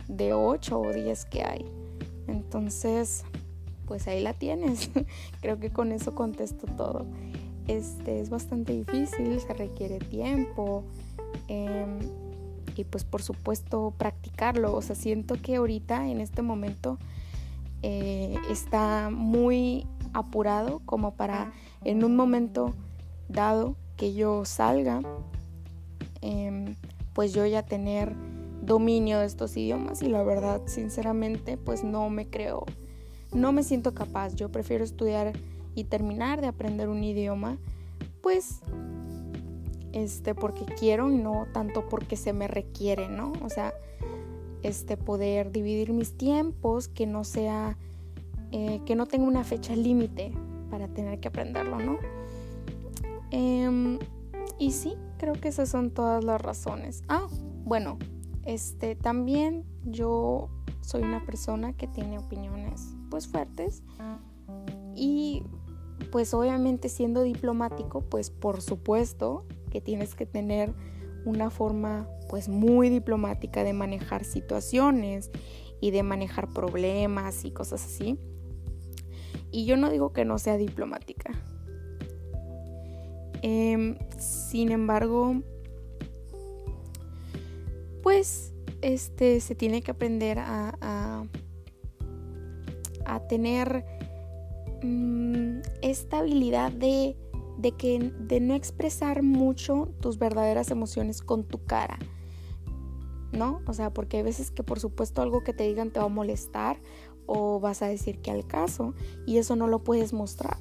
de 0.08 0.34
8 0.34 0.80
o 0.80 0.94
10 0.94 1.26
que 1.26 1.44
hay. 1.44 1.66
Entonces, 2.28 3.24
pues 3.86 4.08
ahí 4.08 4.22
la 4.22 4.34
tienes. 4.34 4.90
Creo 5.42 5.60
que 5.60 5.72
con 5.72 5.92
eso 5.92 6.14
contesto 6.14 6.68
todo. 6.76 7.06
Este 7.68 8.22
es 8.22 8.30
bastante 8.30 8.74
difícil, 8.74 9.40
se 9.40 9.54
requiere 9.54 10.00
tiempo 10.00 10.86
em, 11.48 12.00
y 12.76 12.84
pues 12.86 13.04
por 13.04 13.22
supuesto 13.22 13.94
practicarlo. 13.98 14.74
O 14.74 14.82
sea, 14.82 14.96
siento 14.96 15.36
que 15.42 15.56
ahorita 15.56 16.08
en 16.08 16.22
este 16.22 16.42
momento 16.42 16.98
eh, 17.82 18.36
está 18.50 19.10
muy 19.12 19.86
apurado 20.14 20.82
como 20.86 21.16
para 21.16 21.52
en 21.84 22.04
un 22.04 22.16
momento 22.16 22.74
dado 23.30 23.76
que 23.96 24.14
yo 24.14 24.46
salga, 24.46 25.02
em, 26.22 26.76
pues 27.14 27.34
yo 27.34 27.46
ya 27.46 27.64
tener 27.64 28.16
dominio 28.62 29.20
de 29.20 29.26
estos 29.26 29.56
idiomas 29.58 30.02
y 30.02 30.10
la 30.10 30.24
verdad 30.24 30.62
sinceramente 30.66 31.58
pues 31.58 31.84
no 31.84 32.10
me 32.10 32.30
creo 32.30 32.66
no 33.34 33.52
me 33.52 33.64
siento 33.64 33.94
capaz, 33.94 34.36
yo 34.36 34.50
prefiero 34.50 34.84
estudiar 34.84 35.34
y 35.76 35.86
terminar 35.86 36.42
de 36.42 36.48
aprender 36.48 36.90
un 36.90 37.04
idioma, 37.04 37.58
pues 38.22 38.62
este 39.94 40.36
porque 40.36 40.66
quiero 40.66 41.12
y 41.12 41.18
no 41.18 41.48
tanto 41.54 41.88
porque 41.88 42.16
se 42.16 42.34
me 42.34 42.48
requiere, 42.48 43.10
¿no? 43.10 43.34
O 43.44 43.50
sea, 43.50 43.74
este 44.64 44.98
poder 44.98 45.52
dividir 45.52 45.94
mis 45.94 46.18
tiempos, 46.18 46.88
que 46.88 47.06
no 47.06 47.24
sea 47.24 47.78
eh, 48.52 48.82
que 48.86 48.96
no 48.96 49.06
tenga 49.06 49.26
una 49.26 49.44
fecha 49.44 49.76
límite 49.76 50.32
para 50.70 50.88
tener 50.88 51.20
que 51.20 51.28
aprenderlo, 51.28 51.80
¿no? 51.80 51.98
Em, 53.32 54.00
y 54.58 54.72
sí, 54.72 54.96
creo 55.18 55.34
que 55.34 55.50
esas 55.50 55.70
son 55.70 55.92
todas 55.92 56.24
las 56.24 56.42
razones. 56.42 57.04
Ah, 57.10 57.28
bueno, 57.66 57.98
este 58.46 58.96
también 58.96 59.66
yo 59.84 60.50
soy 60.82 61.04
una 61.04 61.26
persona 61.26 61.74
que 61.74 61.88
tiene 61.88 62.18
opiniones 62.18 62.96
pues 63.10 63.28
fuertes 63.28 63.84
y 64.96 65.44
pues 66.12 66.34
obviamente 66.34 66.88
siendo 66.88 67.24
diplomático 67.24 68.02
pues 68.02 68.30
por 68.30 68.62
supuesto 68.62 69.46
que 69.70 69.82
tienes 69.82 70.16
que 70.16 70.26
tener 70.26 70.74
una 71.26 71.50
forma 71.50 72.08
pues 72.30 72.48
muy 72.48 72.90
diplomática 72.90 73.66
de 73.66 73.74
manejar 73.74 74.24
situaciones 74.24 75.30
y 75.82 75.92
de 75.92 76.04
manejar 76.04 76.50
problemas 76.50 77.44
y 77.44 77.52
cosas 77.52 77.84
así 77.84 78.18
y 79.52 79.66
yo 79.66 79.78
no 79.78 79.90
digo 79.90 80.14
que 80.14 80.26
no 80.26 80.38
sea 80.38 80.58
diplomática 80.58 81.32
em, 83.42 83.98
sin 84.18 84.72
embargo 84.72 85.42
pues 88.04 88.54
este 88.82 89.40
se 89.42 89.56
tiene 89.56 89.82
que 89.82 89.92
aprender 89.92 90.40
a 90.40 91.28
a 93.08 93.22
tener 93.22 93.86
mm, 94.84 95.60
esta 95.82 96.20
habilidad 96.20 96.72
de, 96.72 97.16
de, 97.58 97.72
que, 97.72 98.12
de 98.20 98.40
no 98.40 98.54
expresar 98.54 99.24
mucho 99.24 99.90
tus 100.02 100.20
verdaderas 100.20 100.70
emociones 100.70 101.22
con 101.22 101.44
tu 101.44 101.64
cara. 101.64 101.98
¿No? 103.32 103.62
O 103.68 103.74
sea, 103.74 103.94
porque 103.94 104.18
hay 104.18 104.24
veces 104.24 104.52
que 104.52 104.64
por 104.64 104.80
supuesto 104.80 105.22
algo 105.22 105.44
que 105.44 105.54
te 105.54 105.68
digan 105.68 105.92
te 105.92 106.00
va 106.00 106.06
a 106.06 106.10
molestar 106.10 106.80
o 107.28 107.60
vas 107.60 107.82
a 107.82 107.88
decir 107.88 108.20
que 108.20 108.32
al 108.32 108.48
caso 108.48 108.94
y 109.26 109.38
eso 109.38 109.56
no 109.56 109.68
lo 109.68 109.84
puedes 109.84 110.14
mostrar 110.14 110.58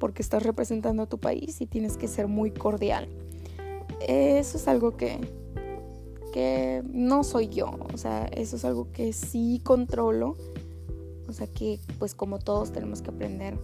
porque 0.00 0.22
estás 0.22 0.42
representando 0.42 1.02
a 1.02 1.06
tu 1.06 1.18
país 1.18 1.60
y 1.60 1.66
tienes 1.66 1.96
que 1.96 2.08
ser 2.08 2.26
muy 2.26 2.50
cordial. 2.50 3.08
Eso 4.00 4.56
es 4.56 4.66
algo 4.66 4.96
que, 4.96 5.20
que 6.32 6.82
no 6.86 7.22
soy 7.22 7.48
yo, 7.48 7.70
o 7.92 7.96
sea, 7.96 8.24
eso 8.24 8.56
es 8.56 8.64
algo 8.64 8.90
que 8.90 9.12
sí 9.12 9.60
controlo 9.62 10.36
o 11.28 11.32
sea 11.32 11.46
que 11.46 11.80
pues 11.98 12.14
como 12.14 12.38
todos 12.38 12.72
tenemos 12.72 13.00
que 13.00 13.10
aprender 13.10 13.58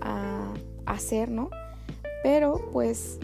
a 0.00 0.54
hacer, 0.86 1.28
¿no? 1.28 1.50
Pero 2.22 2.70
pues 2.72 3.18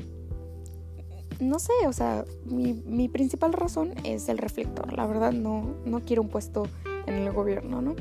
no 1.39 1.61
sé, 1.61 1.73
o 1.87 1.93
sea, 1.93 2.25
mi, 2.45 3.09
principal 3.09 3.53
razón 3.53 3.95
es 4.03 4.29
el 4.29 4.39
reflector. 4.39 4.93
La 4.93 5.07
verdad 5.07 5.33
no, 5.33 5.75
no 5.85 6.01
quiero 6.01 6.23
un 6.23 6.29
puesto 6.29 6.65
en 7.07 7.15
el 7.15 7.33
gobierno, 7.33 7.83
¿no? 7.83 7.95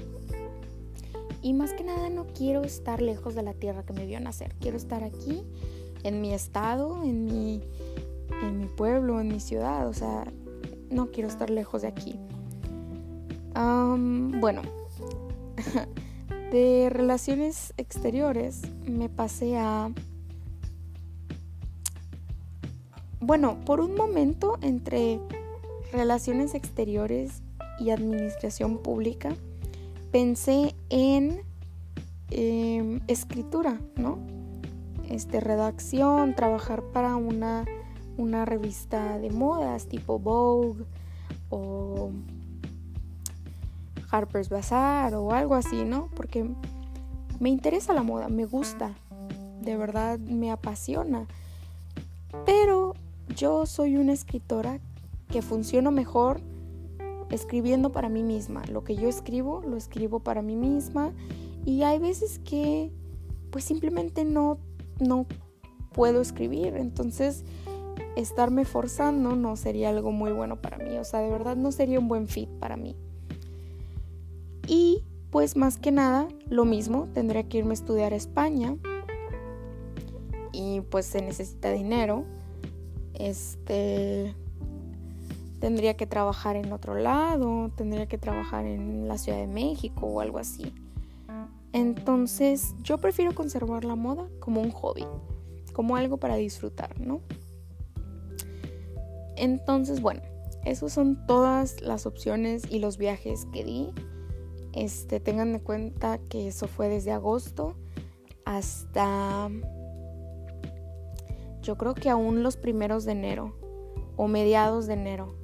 Y 1.41 1.53
más 1.53 1.73
que 1.73 1.83
nada 1.83 2.09
no 2.09 2.27
quiero 2.27 2.63
estar 2.63 3.01
lejos 3.01 3.35
de 3.35 3.43
la 3.43 3.53
tierra 3.53 3.83
que 3.83 3.93
me 3.93 4.05
vio 4.05 4.19
nacer. 4.19 4.55
Quiero 4.59 4.77
estar 4.77 5.03
aquí, 5.03 5.43
en 6.03 6.21
mi 6.21 6.33
estado, 6.33 7.03
en 7.03 7.25
mi, 7.25 7.61
en 8.41 8.59
mi 8.59 8.65
pueblo, 8.67 9.19
en 9.19 9.27
mi 9.27 9.39
ciudad. 9.39 9.87
O 9.87 9.93
sea, 9.93 10.25
no 10.89 11.11
quiero 11.11 11.27
estar 11.27 11.49
lejos 11.49 11.81
de 11.81 11.89
aquí 11.89 12.19
bueno, 13.53 14.61
de 16.51 16.89
relaciones 16.91 17.73
exteriores 17.77 18.61
me 18.87 19.09
pasé 19.09 19.57
a... 19.57 19.91
Bueno, 23.19 23.57
por 23.65 23.79
un 23.79 23.95
momento 23.95 24.57
entre 24.61 25.19
relaciones 25.91 26.55
exteriores 26.55 27.41
y 27.79 27.89
administración 27.89 28.77
pública, 28.77 29.35
pensé 30.11 30.75
en 30.89 31.41
em, 32.29 33.01
escritura, 33.07 33.79
¿no? 33.95 34.19
Este, 35.09 35.39
redacción, 35.39 36.35
trabajar 36.35 36.83
para 36.83 37.15
una, 37.15 37.65
una 38.17 38.45
revista 38.45 39.17
de 39.19 39.31
modas 39.31 39.87
tipo 39.87 40.19
Vogue 40.19 40.85
o 41.49 42.11
Harper's 44.09 44.49
Bazaar 44.49 45.15
o 45.15 45.31
algo 45.31 45.55
así, 45.55 45.83
¿no? 45.83 46.09
Porque 46.15 46.49
me 47.39 47.49
interesa 47.49 47.93
la 47.93 48.03
moda, 48.03 48.29
me 48.29 48.45
gusta, 48.45 48.93
de 49.61 49.75
verdad 49.75 50.19
me 50.19 50.51
apasiona. 50.51 51.27
Pero 52.45 52.93
yo 53.35 53.65
soy 53.65 53.97
una 53.97 54.13
escritora 54.13 54.79
que 55.29 55.41
funciona 55.41 55.91
mejor 55.91 56.41
escribiendo 57.33 57.91
para 57.91 58.09
mí 58.09 58.23
misma. 58.23 58.63
Lo 58.71 58.83
que 58.83 58.95
yo 58.95 59.09
escribo, 59.09 59.61
lo 59.61 59.75
escribo 59.75 60.19
para 60.19 60.41
mí 60.41 60.55
misma. 60.55 61.13
Y 61.65 61.83
hay 61.83 61.99
veces 61.99 62.39
que 62.39 62.91
pues 63.49 63.63
simplemente 63.63 64.25
no, 64.25 64.57
no 64.99 65.25
puedo 65.93 66.21
escribir. 66.21 66.75
Entonces 66.75 67.43
estarme 68.15 68.65
forzando 68.65 69.35
no 69.35 69.55
sería 69.55 69.89
algo 69.89 70.11
muy 70.11 70.31
bueno 70.31 70.61
para 70.61 70.77
mí. 70.77 70.97
O 70.97 71.03
sea, 71.03 71.19
de 71.21 71.29
verdad 71.29 71.55
no 71.55 71.71
sería 71.71 71.99
un 71.99 72.07
buen 72.07 72.27
fit 72.27 72.49
para 72.59 72.77
mí. 72.77 72.95
Y 74.67 75.03
pues 75.31 75.55
más 75.55 75.77
que 75.77 75.91
nada, 75.91 76.27
lo 76.47 76.65
mismo, 76.65 77.07
tendría 77.13 77.43
que 77.49 77.57
irme 77.57 77.71
a 77.71 77.73
estudiar 77.73 78.13
a 78.13 78.15
España. 78.15 78.77
Y 80.51 80.81
pues 80.81 81.07
se 81.07 81.21
necesita 81.21 81.71
dinero. 81.71 82.25
Este 83.15 84.35
tendría 85.63 85.93
que 85.95 86.05
trabajar 86.05 86.57
en 86.57 86.73
otro 86.73 86.93
lado, 86.93 87.71
tendría 87.77 88.05
que 88.05 88.17
trabajar 88.17 88.65
en 88.65 89.07
la 89.07 89.17
Ciudad 89.17 89.37
de 89.37 89.47
México 89.47 90.07
o 90.07 90.19
algo 90.19 90.37
así. 90.37 90.73
Entonces, 91.71 92.75
yo 92.81 92.97
prefiero 92.97 93.33
conservar 93.33 93.85
la 93.85 93.95
moda 93.95 94.27
como 94.41 94.59
un 94.59 94.71
hobby, 94.71 95.05
como 95.71 95.95
algo 95.95 96.17
para 96.17 96.35
disfrutar, 96.35 96.99
¿no? 96.99 97.21
Entonces, 99.37 100.01
bueno, 100.01 100.21
esas 100.65 100.91
son 100.91 101.25
todas 101.27 101.79
las 101.79 102.05
opciones 102.07 102.63
y 102.69 102.79
los 102.79 102.97
viajes 102.97 103.47
que 103.53 103.63
di. 103.63 103.93
Este, 104.73 105.21
tengan 105.21 105.55
en 105.55 105.59
cuenta 105.59 106.17
que 106.27 106.49
eso 106.49 106.67
fue 106.67 106.89
desde 106.89 107.13
agosto 107.13 107.77
hasta 108.43 109.49
yo 111.61 111.77
creo 111.77 111.93
que 111.93 112.09
aún 112.09 112.43
los 112.43 112.57
primeros 112.57 113.05
de 113.05 113.13
enero 113.13 113.55
o 114.17 114.27
mediados 114.27 114.87
de 114.87 114.95
enero. 114.95 115.41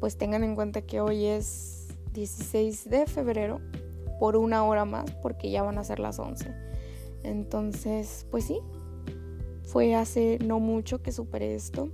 Pues 0.00 0.16
tengan 0.16 0.42
en 0.42 0.54
cuenta 0.54 0.82
que 0.82 1.00
hoy 1.00 1.26
es 1.26 1.88
16 2.14 2.90
de 2.90 3.06
febrero 3.06 3.60
por 4.18 4.36
una 4.36 4.64
hora 4.64 4.84
más 4.84 5.10
porque 5.22 5.50
ya 5.50 5.62
van 5.62 5.78
a 5.78 5.84
ser 5.84 6.00
las 6.00 6.18
11. 6.18 6.52
Entonces, 7.22 8.26
pues 8.30 8.44
sí, 8.44 8.60
fue 9.62 9.94
hace 9.94 10.38
no 10.44 10.58
mucho 10.58 11.02
que 11.02 11.12
superé 11.12 11.54
esto. 11.54 11.90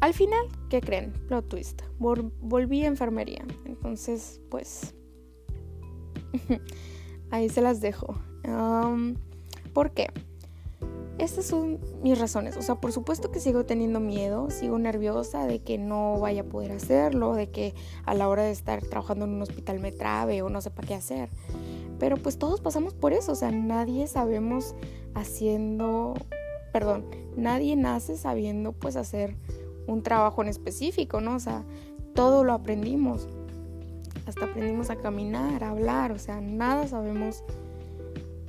Al 0.00 0.14
final, 0.14 0.44
¿qué 0.68 0.80
creen? 0.80 1.12
Plot 1.28 1.48
twist. 1.48 1.82
volví 1.98 2.82
a 2.82 2.88
enfermería. 2.88 3.44
Entonces, 3.64 4.40
pues... 4.50 4.94
ahí 7.30 7.48
se 7.48 7.60
las 7.60 7.80
dejo. 7.80 8.16
¿Por 9.72 9.92
qué? 9.92 10.10
Estas 11.22 11.46
son 11.46 11.78
mis 12.02 12.18
razones. 12.18 12.56
O 12.56 12.62
sea, 12.62 12.74
por 12.74 12.90
supuesto 12.90 13.30
que 13.30 13.38
sigo 13.38 13.64
teniendo 13.64 14.00
miedo, 14.00 14.50
sigo 14.50 14.76
nerviosa 14.80 15.46
de 15.46 15.60
que 15.60 15.78
no 15.78 16.18
vaya 16.18 16.40
a 16.40 16.44
poder 16.44 16.72
hacerlo, 16.72 17.34
de 17.34 17.48
que 17.48 17.74
a 18.04 18.12
la 18.14 18.28
hora 18.28 18.42
de 18.42 18.50
estar 18.50 18.82
trabajando 18.82 19.26
en 19.26 19.30
un 19.34 19.42
hospital 19.42 19.78
me 19.78 19.92
trabe 19.92 20.42
o 20.42 20.50
no 20.50 20.60
sepa 20.60 20.82
qué 20.82 20.94
hacer. 20.94 21.28
Pero 22.00 22.16
pues 22.16 22.38
todos 22.38 22.60
pasamos 22.60 22.92
por 22.92 23.12
eso, 23.12 23.30
o 23.30 23.34
sea, 23.36 23.52
nadie 23.52 24.08
sabemos 24.08 24.74
haciendo, 25.14 26.14
perdón, 26.72 27.06
nadie 27.36 27.76
nace 27.76 28.16
sabiendo 28.16 28.72
pues 28.72 28.96
hacer 28.96 29.36
un 29.86 30.02
trabajo 30.02 30.42
en 30.42 30.48
específico, 30.48 31.20
¿no? 31.20 31.36
O 31.36 31.40
sea, 31.40 31.62
todo 32.16 32.42
lo 32.42 32.52
aprendimos. 32.52 33.28
Hasta 34.26 34.46
aprendimos 34.46 34.90
a 34.90 34.96
caminar, 34.96 35.62
a 35.62 35.70
hablar, 35.70 36.10
o 36.10 36.18
sea, 36.18 36.40
nada 36.40 36.88
sabemos, 36.88 37.44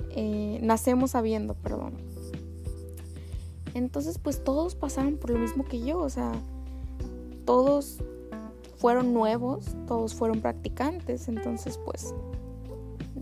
eh, 0.10 0.58
nacemos 0.64 1.12
sabiendo, 1.12 1.54
perdón. 1.54 2.13
Entonces, 3.74 4.18
pues 4.20 4.44
todos 4.44 4.76
pasaron 4.76 5.18
por 5.18 5.32
lo 5.32 5.40
mismo 5.40 5.64
que 5.64 5.82
yo, 5.82 6.00
o 6.00 6.10
sea, 6.10 6.32
todos 7.46 8.00
fueron 8.78 9.14
nuevos, 9.14 9.66
todos 9.88 10.14
fueron 10.14 10.42
practicantes, 10.42 11.28
entonces 11.28 11.80
pues, 11.84 12.14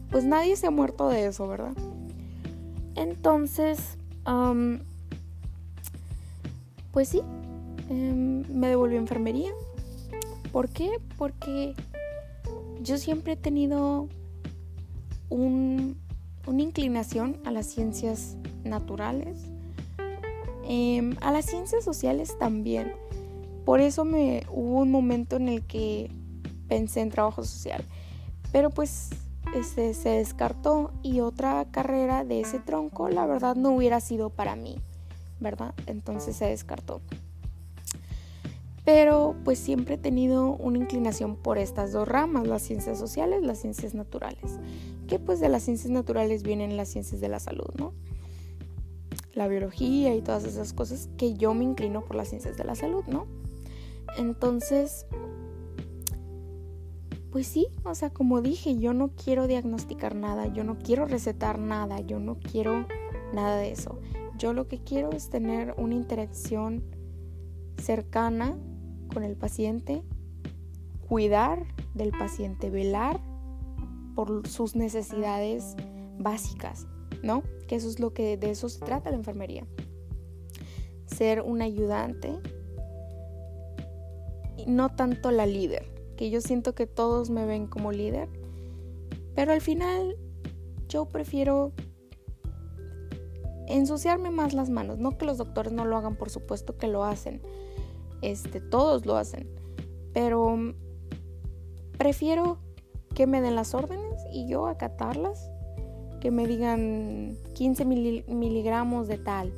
pues 0.09 0.25
nadie 0.25 0.55
se 0.55 0.67
ha 0.67 0.71
muerto 0.71 1.07
de 1.09 1.27
eso, 1.27 1.47
¿verdad? 1.47 1.73
Entonces, 2.95 3.97
pues 6.91 7.07
sí, 7.07 7.21
Em, 7.91 8.45
me 8.47 8.69
devolvió 8.69 8.97
a 8.97 9.01
enfermería. 9.01 9.51
¿Por 10.53 10.69
qué? 10.69 10.91
Porque 11.17 11.73
yo 12.81 12.97
siempre 12.97 13.33
he 13.33 13.35
tenido 13.35 14.07
una 15.29 15.93
inclinación 16.47 17.37
a 17.43 17.51
las 17.51 17.65
ciencias 17.65 18.37
naturales, 18.63 19.50
em, 20.73 21.17
a 21.19 21.33
las 21.33 21.47
ciencias 21.47 21.83
sociales 21.83 22.37
también. 22.39 22.93
Por 23.65 23.81
eso 23.81 24.05
me 24.05 24.45
hubo 24.49 24.79
un 24.79 24.89
momento 24.89 25.35
en 25.35 25.49
el 25.49 25.63
que 25.63 26.09
pensé 26.69 27.01
en 27.01 27.09
trabajo 27.09 27.43
social. 27.43 27.83
Pero 28.53 28.69
pues 28.69 29.09
este, 29.53 29.93
se 29.93 30.09
descartó 30.09 30.93
y 31.03 31.19
otra 31.19 31.65
carrera 31.71 32.23
de 32.23 32.39
ese 32.39 32.59
tronco, 32.59 33.09
la 33.09 33.25
verdad, 33.25 33.57
no 33.57 33.71
hubiera 33.71 33.99
sido 33.99 34.29
para 34.29 34.55
mí, 34.55 34.77
¿verdad? 35.41 35.73
Entonces 35.87 36.37
se 36.37 36.45
descartó. 36.45 37.01
Pero 38.85 39.35
pues 39.43 39.59
siempre 39.59 39.95
he 39.95 39.97
tenido 39.97 40.51
una 40.55 40.77
inclinación 40.77 41.35
por 41.35 41.57
estas 41.57 41.91
dos 41.91 42.07
ramas, 42.07 42.47
las 42.47 42.61
ciencias 42.61 42.97
sociales, 42.97 43.43
las 43.43 43.59
ciencias 43.59 43.93
naturales. 43.93 44.59
Que 45.09 45.19
pues 45.19 45.41
de 45.41 45.49
las 45.49 45.63
ciencias 45.63 45.91
naturales 45.91 46.43
vienen 46.43 46.77
las 46.77 46.87
ciencias 46.87 47.19
de 47.19 47.27
la 47.27 47.41
salud, 47.41 47.67
¿no? 47.77 47.91
La 49.33 49.47
biología 49.47 50.13
y 50.15 50.21
todas 50.21 50.43
esas 50.43 50.73
cosas 50.73 51.09
que 51.17 51.35
yo 51.35 51.53
me 51.53 51.63
inclino 51.63 52.03
por 52.03 52.15
las 52.15 52.29
ciencias 52.29 52.57
de 52.57 52.63
la 52.63 52.75
salud, 52.75 53.03
¿no? 53.07 53.27
Entonces, 54.17 55.05
pues 57.31 57.47
sí, 57.47 57.67
o 57.83 57.95
sea, 57.95 58.09
como 58.09 58.41
dije, 58.41 58.77
yo 58.77 58.93
no 58.93 59.11
quiero 59.15 59.47
diagnosticar 59.47 60.15
nada, 60.15 60.47
yo 60.47 60.65
no 60.65 60.77
quiero 60.77 61.05
recetar 61.05 61.59
nada, 61.59 62.01
yo 62.01 62.19
no 62.19 62.39
quiero 62.39 62.85
nada 63.33 63.55
de 63.55 63.71
eso. 63.71 63.99
Yo 64.37 64.53
lo 64.53 64.67
que 64.67 64.79
quiero 64.79 65.11
es 65.11 65.29
tener 65.29 65.73
una 65.77 65.95
interacción 65.95 66.83
cercana 67.77 68.57
con 69.13 69.23
el 69.23 69.37
paciente, 69.37 70.03
cuidar 71.07 71.65
del 71.93 72.11
paciente, 72.11 72.69
velar 72.69 73.21
por 74.15 74.47
sus 74.47 74.75
necesidades 74.75 75.75
básicas, 76.19 76.87
¿no? 77.23 77.43
Que 77.67 77.75
eso 77.75 77.87
es 77.87 77.99
lo 77.99 78.13
que 78.13 78.37
de 78.37 78.49
eso 78.49 78.69
se 78.69 78.79
trata 78.79 79.09
la 79.09 79.17
enfermería. 79.17 79.65
Ser 81.05 81.41
un 81.41 81.61
ayudante 81.61 82.39
y 84.57 84.65
no 84.65 84.95
tanto 84.95 85.31
la 85.31 85.45
líder, 85.45 85.85
que 86.15 86.29
yo 86.29 86.41
siento 86.41 86.75
que 86.75 86.87
todos 86.87 87.29
me 87.29 87.45
ven 87.45 87.67
como 87.67 87.91
líder, 87.91 88.29
pero 89.35 89.53
al 89.53 89.61
final 89.61 90.17
yo 90.87 91.05
prefiero 91.05 91.71
ensuciarme 93.67 94.31
más 94.31 94.53
las 94.53 94.69
manos, 94.69 94.99
no 94.99 95.17
que 95.17 95.25
los 95.25 95.37
doctores 95.37 95.71
no 95.71 95.85
lo 95.85 95.97
hagan, 95.97 96.15
por 96.15 96.29
supuesto 96.29 96.77
que 96.77 96.87
lo 96.87 97.03
hacen, 97.03 97.41
este, 98.21 98.59
todos 98.59 99.05
lo 99.05 99.15
hacen. 99.15 99.49
Pero 100.13 100.57
prefiero 101.97 102.57
que 103.15 103.27
me 103.27 103.41
den 103.41 103.55
las 103.55 103.73
órdenes 103.73 104.21
y 104.31 104.47
yo 104.47 104.67
acatarlas, 104.67 105.49
que 106.21 106.31
me 106.31 106.47
digan 106.47 107.35
15 107.55 107.83
miligramos 107.83 109.09
de 109.09 109.17
tal, 109.17 109.51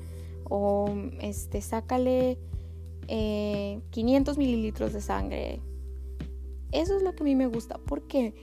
o 0.46 0.90
este, 1.22 1.62
sácale 1.62 2.40
500 3.08 3.08
eh, 3.08 4.40
mililitros 4.40 4.94
de 4.94 5.02
sangre. 5.02 5.60
Eso 6.72 6.98
es 6.98 7.04
lo 7.04 7.14
que 7.14 7.22
a 7.22 7.26
mí 7.26 7.36
me 7.36 7.46
gusta. 7.46 7.78
¿Por 7.78 8.08
qué? 8.08 8.34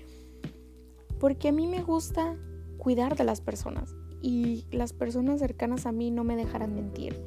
Porque 1.19 1.49
a 1.49 1.53
mí 1.53 1.67
me 1.67 1.83
gusta 1.83 2.37
cuidar 2.79 3.17
de 3.17 3.25
las 3.25 3.41
personas 3.41 3.97
y 4.23 4.67
las 4.71 4.93
personas 4.93 5.41
cercanas 5.41 5.87
a 5.87 5.93
mí 5.93 6.11
no 6.11 6.23
me 6.23 6.37
dejarán 6.37 6.75
mentir. 6.75 7.21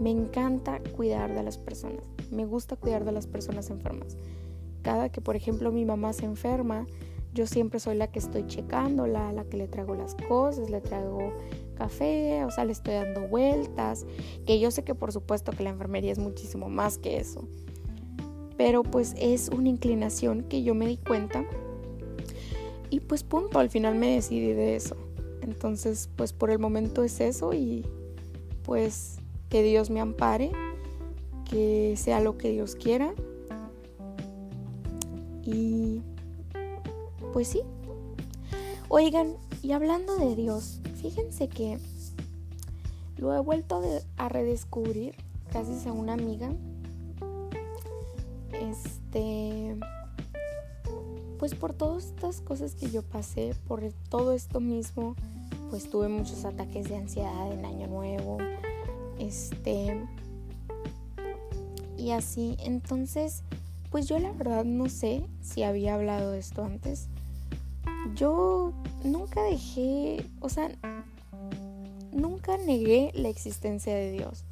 Me 0.00 0.10
encanta 0.10 0.80
cuidar 0.96 1.34
de 1.34 1.42
las 1.42 1.58
personas. 1.58 2.02
Me 2.30 2.46
gusta 2.46 2.76
cuidar 2.76 3.04
de 3.04 3.12
las 3.12 3.26
personas 3.26 3.70
enfermas. 3.70 4.16
Cada 4.82 5.10
que, 5.10 5.20
por 5.20 5.36
ejemplo, 5.36 5.70
mi 5.72 5.84
mamá 5.84 6.12
se 6.12 6.24
enferma, 6.24 6.86
yo 7.34 7.46
siempre 7.46 7.80
soy 7.80 7.96
la 7.96 8.10
que 8.10 8.18
estoy 8.18 8.46
checándola, 8.46 9.32
la 9.32 9.44
que 9.44 9.56
le 9.56 9.68
traigo 9.68 9.94
las 9.94 10.14
cosas, 10.14 10.70
le 10.70 10.80
traigo 10.80 11.32
café, 11.76 12.44
o 12.44 12.50
sea, 12.50 12.64
le 12.64 12.72
estoy 12.72 12.94
dando 12.94 13.28
vueltas, 13.28 14.06
que 14.46 14.58
yo 14.58 14.70
sé 14.70 14.82
que 14.82 14.94
por 14.94 15.12
supuesto 15.12 15.52
que 15.52 15.62
la 15.62 15.70
enfermería 15.70 16.12
es 16.12 16.18
muchísimo 16.18 16.68
más 16.68 16.98
que 16.98 17.18
eso. 17.18 17.46
Pero 18.56 18.82
pues 18.82 19.14
es 19.18 19.48
una 19.50 19.68
inclinación 19.68 20.42
que 20.42 20.62
yo 20.62 20.74
me 20.74 20.86
di 20.86 20.96
cuenta 20.96 21.44
y 22.90 23.00
pues 23.00 23.22
punto, 23.22 23.58
al 23.58 23.70
final 23.70 23.94
me 23.94 24.14
decidí 24.14 24.52
de 24.52 24.76
eso. 24.76 24.96
Entonces, 25.42 26.08
pues 26.16 26.32
por 26.32 26.50
el 26.50 26.58
momento 26.58 27.04
es 27.04 27.20
eso 27.20 27.52
y 27.52 27.84
pues 28.64 29.18
que 29.48 29.62
Dios 29.62 29.90
me 29.90 30.00
ampare, 30.00 30.52
que 31.48 31.94
sea 31.96 32.20
lo 32.20 32.38
que 32.38 32.50
Dios 32.50 32.74
quiera. 32.76 33.14
Y 35.44 36.02
pues 37.38 37.46
sí. 37.46 37.62
Oigan, 38.88 39.36
y 39.62 39.70
hablando 39.70 40.16
de 40.16 40.34
Dios, 40.34 40.80
fíjense 41.00 41.46
que 41.46 41.78
lo 43.16 43.32
he 43.32 43.38
vuelto 43.38 43.80
a 44.16 44.28
redescubrir 44.28 45.14
gracias 45.52 45.86
a 45.86 45.92
una 45.92 46.14
amiga. 46.14 46.50
Este 48.50 49.78
pues 51.38 51.54
por 51.54 51.74
todas 51.74 52.06
estas 52.06 52.40
cosas 52.40 52.74
que 52.74 52.90
yo 52.90 53.04
pasé, 53.04 53.54
por 53.68 53.84
todo 54.08 54.32
esto 54.32 54.58
mismo, 54.58 55.14
pues 55.70 55.88
tuve 55.88 56.08
muchos 56.08 56.44
ataques 56.44 56.88
de 56.88 56.96
ansiedad 56.96 57.52
en 57.52 57.64
año 57.64 57.86
nuevo, 57.86 58.38
este, 59.20 59.96
y 61.96 62.10
así, 62.10 62.56
entonces, 62.58 63.44
pues 63.92 64.08
yo 64.08 64.18
la 64.18 64.32
verdad 64.32 64.64
no 64.64 64.88
sé 64.88 65.24
si 65.40 65.62
había 65.62 65.94
hablado 65.94 66.32
de 66.32 66.40
esto 66.40 66.64
antes. 66.64 67.08
Yo 68.18 68.72
nunca 69.04 69.44
dejé, 69.44 70.24
o 70.40 70.48
sea, 70.48 70.70
nunca 72.10 72.56
negué 72.58 73.12
la 73.14 73.28
existencia 73.28 73.94
de 73.94 74.10
Dios. 74.10 74.44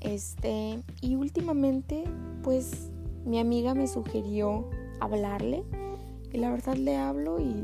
Este, 0.00 0.82
y 1.02 1.16
últimamente, 1.16 2.04
pues 2.42 2.90
mi 3.26 3.38
amiga 3.38 3.74
me 3.74 3.86
sugirió 3.86 4.70
hablarle 5.00 5.64
y 6.32 6.38
la 6.38 6.50
verdad 6.50 6.76
le 6.76 6.96
hablo 6.96 7.40
y 7.40 7.62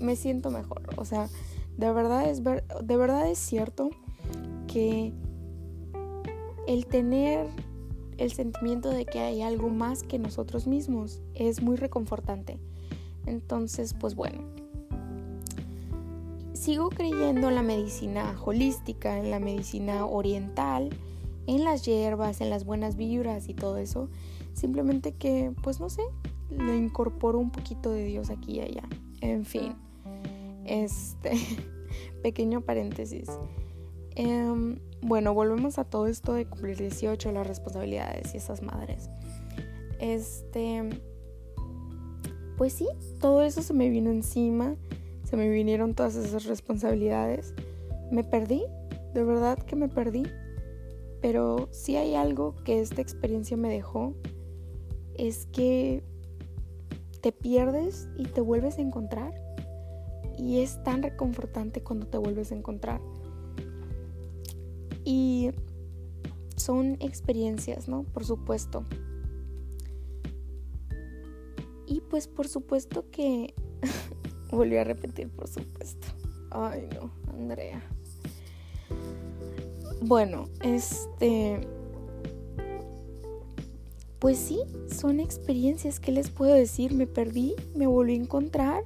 me 0.00 0.16
siento 0.16 0.50
mejor. 0.50 0.82
O 0.96 1.04
sea, 1.04 1.28
de 1.76 1.92
verdad 1.92 2.26
es, 2.26 2.42
de 2.42 2.96
verdad 2.96 3.30
es 3.30 3.38
cierto 3.38 3.90
que 4.66 5.12
el 6.66 6.86
tener 6.86 7.46
el 8.16 8.32
sentimiento 8.32 8.88
de 8.88 9.04
que 9.04 9.20
hay 9.20 9.42
algo 9.42 9.68
más 9.68 10.02
que 10.02 10.18
nosotros 10.18 10.66
mismos 10.66 11.20
es 11.34 11.60
muy 11.60 11.76
reconfortante. 11.76 12.58
Entonces, 13.26 13.94
pues 13.94 14.14
bueno, 14.14 14.42
sigo 16.52 16.88
creyendo 16.88 17.48
en 17.48 17.54
la 17.54 17.62
medicina 17.62 18.36
holística, 18.44 19.18
en 19.18 19.30
la 19.30 19.38
medicina 19.38 20.06
oriental, 20.06 20.90
en 21.46 21.64
las 21.64 21.84
hierbas, 21.84 22.40
en 22.40 22.50
las 22.50 22.64
buenas 22.64 22.96
vibras 22.96 23.48
y 23.48 23.54
todo 23.54 23.76
eso. 23.78 24.08
Simplemente 24.54 25.12
que, 25.12 25.52
pues 25.62 25.80
no 25.80 25.90
sé, 25.90 26.02
le 26.50 26.76
incorporo 26.76 27.38
un 27.38 27.50
poquito 27.50 27.90
de 27.90 28.04
Dios 28.04 28.30
aquí 28.30 28.56
y 28.56 28.60
allá. 28.60 28.84
En 29.20 29.44
fin, 29.44 29.74
este 30.64 31.32
pequeño 32.22 32.60
paréntesis. 32.60 33.28
Em, 34.16 34.78
bueno, 35.02 35.34
volvemos 35.34 35.78
a 35.78 35.84
todo 35.84 36.06
esto 36.06 36.34
de 36.34 36.46
cumplir 36.46 36.78
18, 36.78 37.32
las 37.32 37.46
responsabilidades 37.46 38.34
y 38.34 38.38
esas 38.38 38.62
madres. 38.62 39.10
Este, 39.98 40.88
pues 42.56 42.72
sí, 42.72 42.86
todo 43.20 43.42
eso 43.42 43.62
se 43.62 43.74
me 43.74 43.88
vino 43.88 44.10
encima, 44.10 44.76
se 45.24 45.36
me 45.36 45.48
vinieron 45.48 45.94
todas 45.94 46.16
esas 46.16 46.44
responsabilidades. 46.44 47.54
Me 48.10 48.24
perdí, 48.24 48.64
de 49.14 49.24
verdad 49.24 49.58
que 49.58 49.76
me 49.76 49.88
perdí. 49.88 50.24
Pero 51.20 51.68
si 51.72 51.96
hay 51.96 52.14
algo 52.14 52.54
que 52.64 52.80
esta 52.80 53.00
experiencia 53.00 53.56
me 53.56 53.70
dejó, 53.70 54.14
es 55.14 55.46
que 55.46 56.02
te 57.22 57.32
pierdes 57.32 58.08
y 58.18 58.24
te 58.24 58.40
vuelves 58.40 58.78
a 58.78 58.82
encontrar. 58.82 59.32
Y 60.36 60.60
es 60.60 60.82
tan 60.82 61.02
reconfortante 61.02 61.82
cuando 61.82 62.06
te 62.06 62.18
vuelves 62.18 62.52
a 62.52 62.56
encontrar. 62.56 63.00
Y 65.04 65.50
son 66.56 66.96
experiencias, 67.00 67.88
¿no? 67.88 68.02
Por 68.04 68.24
supuesto. 68.24 68.84
Y 71.94 72.00
pues 72.00 72.26
por 72.26 72.48
supuesto 72.48 73.04
que... 73.12 73.54
Volví 74.50 74.76
a 74.76 74.82
repetir, 74.82 75.28
por 75.28 75.46
supuesto. 75.46 76.08
Ay, 76.50 76.88
no, 76.92 77.12
Andrea. 77.32 77.80
Bueno, 80.02 80.48
este 80.60 81.60
pues 84.18 84.38
sí, 84.38 84.58
son 84.90 85.20
experiencias 85.20 86.00
que 86.00 86.10
les 86.10 86.30
puedo 86.30 86.54
decir, 86.54 86.94
me 86.94 87.06
perdí, 87.06 87.54
me 87.76 87.86
volví 87.86 88.14
a 88.14 88.16
encontrar 88.16 88.82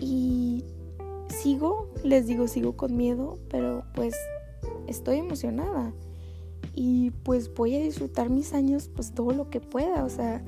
y 0.00 0.62
sigo, 1.28 1.88
les 2.04 2.28
digo, 2.28 2.46
sigo 2.46 2.76
con 2.76 2.96
miedo, 2.96 3.38
pero 3.48 3.82
pues 3.94 4.14
estoy 4.86 5.16
emocionada 5.16 5.92
y 6.74 7.10
pues 7.22 7.52
voy 7.54 7.74
a 7.74 7.80
disfrutar 7.80 8.28
mis 8.28 8.52
años 8.52 8.88
pues 8.94 9.12
todo 9.12 9.32
lo 9.32 9.48
que 9.48 9.60
pueda, 9.60 10.04
o 10.04 10.10
sea, 10.10 10.44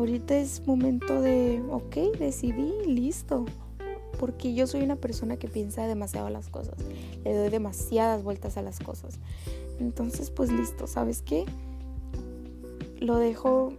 ahorita 0.00 0.36
es 0.36 0.66
momento 0.66 1.20
de, 1.20 1.62
ok, 1.70 2.18
decidí, 2.18 2.72
listo, 2.86 3.46
porque 4.18 4.54
yo 4.54 4.66
soy 4.66 4.82
una 4.82 4.96
persona 4.96 5.36
que 5.36 5.48
piensa 5.48 5.86
demasiado 5.86 6.28
las 6.30 6.48
cosas, 6.48 6.76
le 7.24 7.34
doy 7.34 7.50
demasiadas 7.50 8.22
vueltas 8.22 8.56
a 8.56 8.62
las 8.62 8.80
cosas, 8.80 9.18
entonces 9.78 10.30
pues 10.30 10.50
listo, 10.50 10.86
¿sabes 10.86 11.22
qué? 11.22 11.46
lo 13.00 13.16
dejo, 13.16 13.72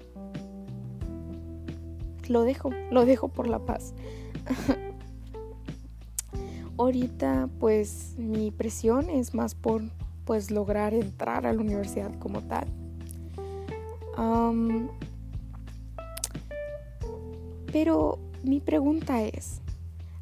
lo 2.28 2.44
dejo, 2.44 2.72
lo 2.90 3.06
dejo 3.06 3.28
por 3.30 3.48
la 3.48 3.60
paz. 3.60 3.94
Ahorita 6.78 7.48
pues 7.60 8.16
mi 8.18 8.50
presión 8.52 9.10
es 9.10 9.36
más 9.36 9.54
por 9.54 9.84
pues 10.26 10.50
lograr 10.50 10.94
entrar 10.94 11.46
a 11.46 11.54
la 11.54 11.62
universidad 11.62 12.12
como 12.20 12.42
tal. 12.42 12.68
Pero 17.72 18.20
mi 18.44 18.60
pregunta 18.60 19.24
es, 19.24 19.62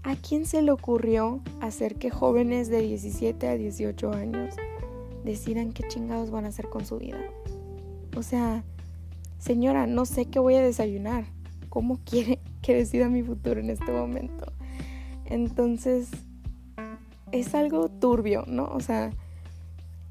¿a 0.04 0.16
quién 0.16 0.46
se 0.46 0.62
le 0.62 0.72
ocurrió 0.72 1.42
hacer 1.62 1.96
que 1.96 2.10
jóvenes 2.10 2.70
de 2.70 2.82
17 2.82 3.48
a 3.48 3.56
18 3.56 4.12
años 4.12 4.56
decidan 5.24 5.72
qué 5.72 5.88
chingados 5.88 6.32
van 6.32 6.46
a 6.46 6.50
hacer 6.50 6.70
con 6.70 6.86
su 6.86 6.98
vida? 6.98 7.20
O 8.16 8.24
sea, 8.24 8.64
señora, 9.38 9.88
no 9.88 10.06
sé 10.06 10.26
qué 10.26 10.40
voy 10.40 10.56
a 10.56 10.62
desayunar. 10.62 11.26
¿Cómo 11.70 12.00
quiere 12.04 12.40
que 12.62 12.76
decida 12.76 13.10
mi 13.10 13.24
futuro 13.24 13.60
en 13.60 13.70
este 13.70 13.92
momento? 13.92 14.52
Entonces, 15.26 16.10
es 17.32 17.54
algo 17.56 17.90
turbio, 17.90 18.44
¿no? 18.48 18.66
O 18.66 18.80
sea, 18.80 19.12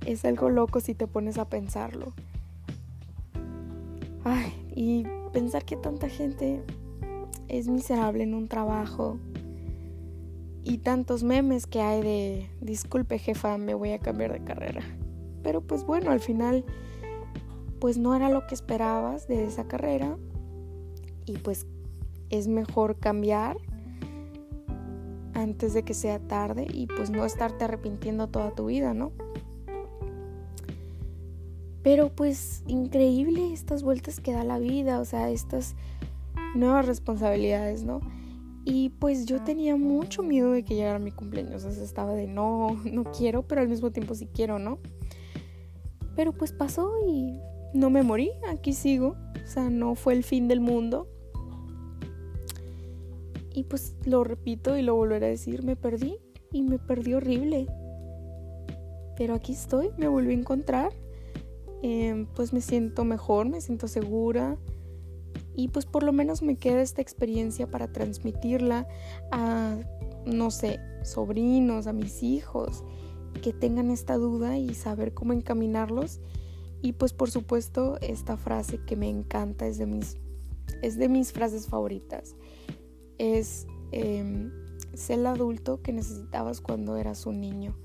es 0.07 0.24
algo 0.24 0.48
loco 0.51 0.81
si 0.81 0.94
te 0.94 1.07
pones 1.07 1.38
a 1.38 1.48
pensarlo. 1.48 2.12
Ay, 4.24 4.53
y 4.74 5.05
pensar 5.33 5.64
que 5.64 5.77
tanta 5.77 6.09
gente 6.09 6.62
es 7.48 7.68
miserable 7.68 8.24
en 8.24 8.34
un 8.34 8.48
trabajo 8.48 9.18
y 10.64 10.78
tantos 10.78 11.22
memes 11.22 11.66
que 11.66 11.80
hay 11.80 12.02
de 12.02 12.50
disculpe 12.61 13.18
jefa, 13.18 13.56
me 13.58 13.74
voy 13.74 13.92
a 13.92 13.98
cambiar 13.98 14.32
de 14.32 14.44
carrera. 14.44 14.82
Pero 15.42 15.62
pues 15.62 15.84
bueno, 15.84 16.11
al 16.11 16.20
final 16.20 16.64
pues 17.80 17.96
no 17.96 18.14
era 18.14 18.28
lo 18.28 18.46
que 18.46 18.54
esperabas 18.54 19.28
de 19.28 19.44
esa 19.44 19.66
carrera 19.66 20.16
y 21.24 21.38
pues 21.38 21.66
es 22.30 22.48
mejor 22.48 22.98
cambiar 22.98 23.56
antes 25.35 25.73
de 25.73 25.85
que 25.85 25.94
sea 25.94 26.18
tarde 26.18 26.66
y 26.70 26.87
pues 26.87 27.10
no 27.10 27.25
estarte 27.25 27.64
arrepintiendo 27.64 28.29
toda 28.29 28.50
tu 28.50 28.66
vida, 28.66 28.92
¿no? 28.92 29.12
Pero 31.83 32.10
pues 32.10 32.64
increíble 32.66 33.52
estas 33.52 33.83
vueltas 33.83 34.20
que 34.20 34.33
da 34.33 34.44
la 34.44 34.58
vida, 34.58 35.00
o 35.00 35.04
sea, 35.04 35.31
estas 35.31 35.77
nuevas 36.55 36.87
responsabilidades, 36.87 37.83
¿no? 37.85 38.01
Y 38.65 38.90
pues 38.90 39.27
yo 39.27 39.42
tenía 39.42 39.77
mucho 39.77 40.23
miedo 40.23 40.53
de 40.53 40.65
que 40.65 40.75
llegara 40.75 40.99
mi 40.99 41.11
cumpleaños, 41.11 41.65
o 41.65 41.71
sea, 41.71 41.83
estaba 41.83 42.15
de 42.15 42.27
no, 42.27 42.81
no 42.85 43.05
quiero, 43.05 43.42
pero 43.42 43.61
al 43.61 43.69
mismo 43.69 43.90
tiempo 43.90 44.15
sí 44.15 44.27
quiero, 44.27 44.59
¿no? 44.59 44.79
Pero 46.15 46.33
pues 46.33 46.53
pasó 46.53 46.90
y 47.07 47.40
no 47.73 47.90
me 47.90 48.03
morí, 48.03 48.31
aquí 48.49 48.73
sigo. 48.73 49.17
O 49.42 49.46
sea, 49.46 49.71
no 49.71 49.94
fue 49.94 50.15
el 50.15 50.25
fin 50.25 50.49
del 50.49 50.61
mundo. 50.61 51.09
Y 53.55 53.65
pues 53.65 53.96
lo 54.05 54.25
repito 54.25 54.77
y 54.77 54.83
lo 54.83 54.94
volveré 54.94 55.27
a 55.27 55.31
decir, 55.31 55.63
me 55.63 55.77
perdí 55.77 56.19
y 56.53 56.63
me 56.63 56.79
perdí 56.79 57.15
horrible. 57.15 57.67
Pero 59.17 59.35
aquí 59.35 59.53
estoy, 59.53 59.90
me 59.96 60.09
volví 60.09 60.33
a 60.33 60.38
encontrar. 60.38 60.92
Em, 61.83 62.27
pues 62.35 62.53
me 62.53 62.61
siento 62.61 63.05
mejor, 63.05 63.49
me 63.49 63.61
siento 63.61 63.88
segura. 63.88 64.57
Y 65.59 65.67
pues 65.67 65.87
por 65.87 66.04
lo 66.04 66.13
menos 66.13 66.40
me 66.40 66.54
queda 66.54 66.81
esta 66.83 67.02
experiencia 67.02 67.69
para 67.69 67.88
transmitirla 67.88 68.87
a 69.33 69.77
no 70.25 70.52
sé, 70.52 70.79
sobrinos, 71.02 71.88
a 71.88 71.92
mis 71.92 72.23
hijos, 72.23 72.85
que 73.42 73.52
tengan 73.52 73.90
esta 73.90 74.17
duda 74.17 74.56
y 74.56 74.73
saber 74.75 75.15
cómo 75.15 75.33
encaminarlos. 75.33 76.21
Y 76.81 76.92
pues 76.92 77.13
por 77.13 77.29
supuesto 77.29 77.98
esta 78.00 78.37
frase 78.37 78.79
que 78.87 78.94
me 78.94 79.09
encanta 79.09 79.67
es 79.67 79.79
de 79.79 79.87
mis, 79.87 80.17
es 80.81 80.96
de 80.96 81.09
mis 81.09 81.33
frases 81.33 81.67
favoritas. 81.67 82.37
Es 83.19 83.67
eh, 83.90 84.52
sé 84.94 85.15
el 85.15 85.27
adulto 85.27 85.83
que 85.83 85.92
necesitabas 85.92 86.61
cuando 86.61 86.96
eras 86.96 87.27
un 87.27 87.40
niño. 87.40 87.77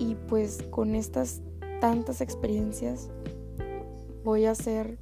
Y 0.00 0.16
pues 0.26 0.64
con 0.72 0.96
estas 0.96 1.42
tantas 1.80 2.20
experiencias 2.20 3.08
voy 4.24 4.46
a 4.46 4.50
hacer 4.50 4.98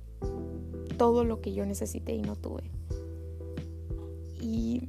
todo 1.01 1.25
lo 1.25 1.41
que 1.41 1.55
yo 1.55 1.65
necesité 1.65 2.13
y 2.13 2.21
no 2.21 2.37
tuve. 2.37 2.65
Y 4.39 4.83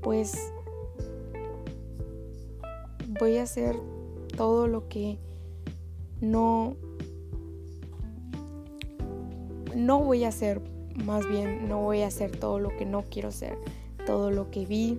pues 0.00 0.34
voy 3.20 3.36
a 3.36 3.42
hacer 3.42 3.76
todo 4.34 4.66
lo 4.66 4.88
que 4.88 5.18
no 6.22 6.74
no 9.74 10.02
voy 10.02 10.24
a 10.24 10.28
hacer, 10.28 10.62
más 10.94 11.28
bien 11.28 11.68
no 11.68 11.82
voy 11.82 12.00
a 12.00 12.06
hacer 12.06 12.34
todo 12.34 12.58
lo 12.58 12.74
que 12.78 12.86
no 12.86 13.02
quiero 13.02 13.28
hacer, 13.28 13.58
todo 14.06 14.30
lo 14.30 14.50
que 14.50 14.64
vi 14.64 14.96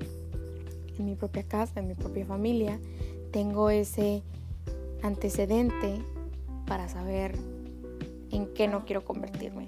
en 0.99 1.05
mi 1.05 1.15
propia 1.15 1.41
casa, 1.41 1.80
en 1.80 1.88
mi 1.88 1.95
propia 1.95 2.28
familia, 2.28 2.80
tengo 3.32 3.71
ese 3.71 4.21
antecedente 5.01 5.99
para 6.67 6.88
saber 6.88 7.57
en 8.38 8.53
qué 8.53 8.67
no 8.67 8.85
quiero 8.85 9.03
convertirme. 9.03 9.65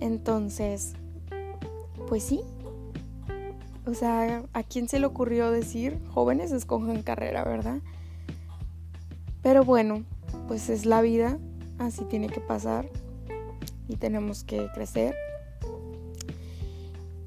Entonces, 0.00 0.94
pues 2.08 2.22
sí. 2.22 2.40
O 3.86 3.94
sea, 3.94 4.44
¿a 4.52 4.62
quién 4.62 4.88
se 4.88 5.00
le 5.00 5.06
ocurrió 5.06 5.50
decir 5.50 5.98
jóvenes 6.10 6.52
escojan 6.52 7.02
carrera, 7.02 7.44
verdad? 7.44 7.78
Pero 9.42 9.64
bueno, 9.64 10.04
pues 10.46 10.68
es 10.68 10.86
la 10.86 11.00
vida, 11.00 11.38
así 11.78 12.04
tiene 12.04 12.28
que 12.28 12.40
pasar 12.40 12.88
y 13.88 13.96
tenemos 13.96 14.44
que 14.44 14.68
crecer. 14.74 15.14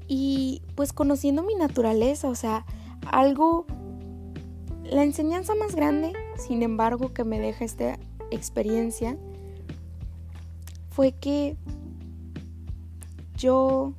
Y 0.06 0.62
pues 0.74 0.92
conociendo 0.92 1.42
mi 1.42 1.54
naturaleza, 1.54 2.28
o 2.28 2.34
sea, 2.34 2.64
algo, 3.10 3.66
la 4.84 5.02
enseñanza 5.02 5.54
más 5.54 5.74
grande, 5.74 6.12
sin 6.36 6.62
embargo, 6.62 7.12
que 7.12 7.24
me 7.24 7.40
deja 7.40 7.64
esta 7.64 7.98
experiencia, 8.30 9.16
fue 10.92 11.12
que 11.12 11.56
yo 13.36 13.94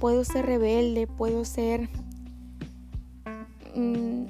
puedo 0.00 0.24
ser 0.24 0.46
rebelde, 0.46 1.06
puedo 1.06 1.44
ser... 1.44 1.88
Mm, 3.74 4.26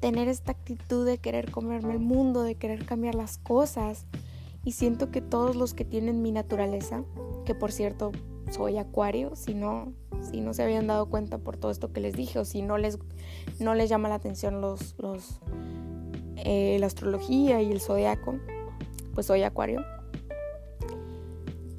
tener 0.00 0.28
esta 0.28 0.52
actitud 0.52 1.04
de 1.04 1.18
querer 1.18 1.50
comerme 1.50 1.92
el 1.92 1.98
mundo, 1.98 2.42
de 2.42 2.54
querer 2.54 2.86
cambiar 2.86 3.14
las 3.14 3.38
cosas. 3.38 4.06
Y 4.64 4.72
siento 4.72 5.10
que 5.10 5.20
todos 5.20 5.56
los 5.56 5.74
que 5.74 5.84
tienen 5.84 6.22
mi 6.22 6.32
naturaleza, 6.32 7.04
que 7.44 7.54
por 7.54 7.72
cierto 7.72 8.12
soy 8.50 8.78
acuario, 8.78 9.36
si 9.36 9.54
no, 9.54 9.92
si 10.30 10.40
no 10.40 10.54
se 10.54 10.62
habían 10.62 10.86
dado 10.86 11.06
cuenta 11.06 11.38
por 11.38 11.56
todo 11.56 11.70
esto 11.70 11.92
que 11.92 12.00
les 12.00 12.14
dije, 12.14 12.38
o 12.38 12.44
si 12.44 12.62
no 12.62 12.78
les, 12.78 12.98
no 13.58 13.74
les 13.74 13.88
llama 13.88 14.08
la 14.08 14.16
atención 14.16 14.60
los, 14.60 14.94
los, 14.98 15.40
eh, 16.36 16.76
la 16.80 16.86
astrología 16.86 17.62
y 17.62 17.70
el 17.70 17.80
zodiaco, 17.80 18.34
pues 19.14 19.26
soy 19.26 19.42
acuario. 19.42 19.82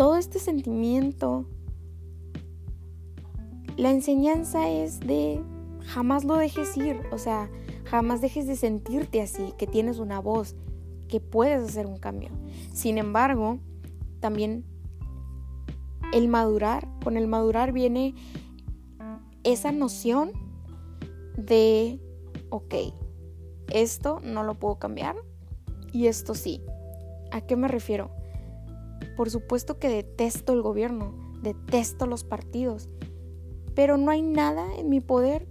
Todo 0.01 0.15
este 0.15 0.39
sentimiento, 0.39 1.45
la 3.77 3.91
enseñanza 3.91 4.67
es 4.67 4.99
de 4.99 5.43
jamás 5.85 6.23
lo 6.23 6.37
dejes 6.37 6.75
ir, 6.75 6.99
o 7.11 7.19
sea, 7.19 7.51
jamás 7.85 8.19
dejes 8.19 8.47
de 8.47 8.55
sentirte 8.55 9.21
así, 9.21 9.53
que 9.59 9.67
tienes 9.67 9.99
una 9.99 10.19
voz, 10.19 10.55
que 11.07 11.19
puedes 11.19 11.61
hacer 11.61 11.85
un 11.85 11.99
cambio. 11.99 12.31
Sin 12.73 12.97
embargo, 12.97 13.59
también 14.19 14.65
el 16.13 16.29
madurar, 16.29 16.87
con 17.03 17.15
el 17.15 17.27
madurar 17.27 17.71
viene 17.71 18.15
esa 19.43 19.71
noción 19.71 20.31
de, 21.37 21.99
ok, 22.49 22.73
esto 23.71 24.19
no 24.23 24.41
lo 24.41 24.55
puedo 24.55 24.79
cambiar 24.79 25.15
y 25.93 26.07
esto 26.07 26.33
sí. 26.33 26.59
¿A 27.31 27.41
qué 27.41 27.55
me 27.55 27.67
refiero? 27.67 28.20
Por 29.15 29.29
supuesto 29.29 29.79
que 29.79 29.89
detesto 29.89 30.53
el 30.53 30.61
gobierno, 30.61 31.13
detesto 31.41 32.05
los 32.05 32.23
partidos, 32.23 32.89
pero 33.75 33.97
no 33.97 34.11
hay 34.11 34.21
nada 34.21 34.75
en 34.75 34.89
mi 34.89 34.99
poder, 34.99 35.47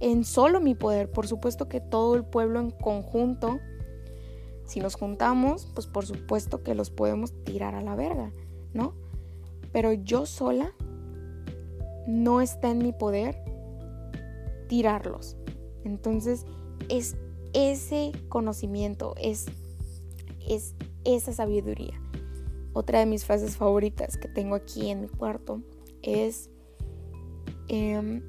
en 0.00 0.24
solo 0.24 0.60
mi 0.60 0.74
poder. 0.74 1.10
Por 1.10 1.26
supuesto 1.26 1.68
que 1.68 1.80
todo 1.80 2.14
el 2.14 2.24
pueblo 2.24 2.60
en 2.60 2.70
conjunto, 2.70 3.60
si 4.64 4.80
nos 4.80 4.94
juntamos, 4.94 5.68
pues 5.74 5.86
por 5.86 6.06
supuesto 6.06 6.62
que 6.62 6.74
los 6.74 6.90
podemos 6.90 7.32
tirar 7.44 7.74
a 7.74 7.82
la 7.82 7.96
verga, 7.96 8.32
¿no? 8.72 8.94
pero 9.72 9.92
yo 9.92 10.26
sola 10.26 10.72
no 12.06 12.40
está 12.40 12.70
en 12.70 12.78
mi 12.78 12.92
poder 12.92 13.36
tirarlos. 14.68 15.36
Entonces 15.84 16.44
es 16.88 17.16
ese 17.52 18.12
conocimiento, 18.28 19.14
es, 19.16 19.46
es 20.46 20.74
esa 21.04 21.32
sabiduría. 21.32 22.00
Otra 22.72 23.00
de 23.00 23.06
mis 23.06 23.24
frases 23.24 23.56
favoritas 23.56 24.16
que 24.16 24.28
tengo 24.28 24.54
aquí 24.54 24.90
en 24.90 25.00
mi 25.02 25.08
cuarto 25.08 25.60
es 26.02 26.50
em, 27.68 28.22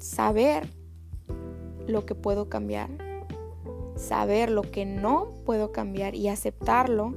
saber 0.00 0.68
lo 1.86 2.04
que 2.04 2.16
puedo 2.16 2.48
cambiar, 2.48 2.90
saber 3.94 4.50
lo 4.50 4.62
que 4.62 4.84
no 4.84 5.30
puedo 5.44 5.70
cambiar 5.70 6.16
y 6.16 6.26
aceptarlo 6.28 7.14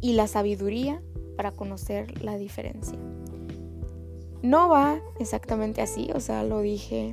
y 0.00 0.14
la 0.14 0.26
sabiduría 0.26 1.02
para 1.36 1.52
conocer 1.52 2.22
la 2.24 2.38
diferencia. 2.38 2.98
No 4.42 4.70
va 4.70 5.00
exactamente 5.20 5.82
así, 5.82 6.10
o 6.14 6.20
sea, 6.20 6.42
lo 6.42 6.60
dije 6.60 7.12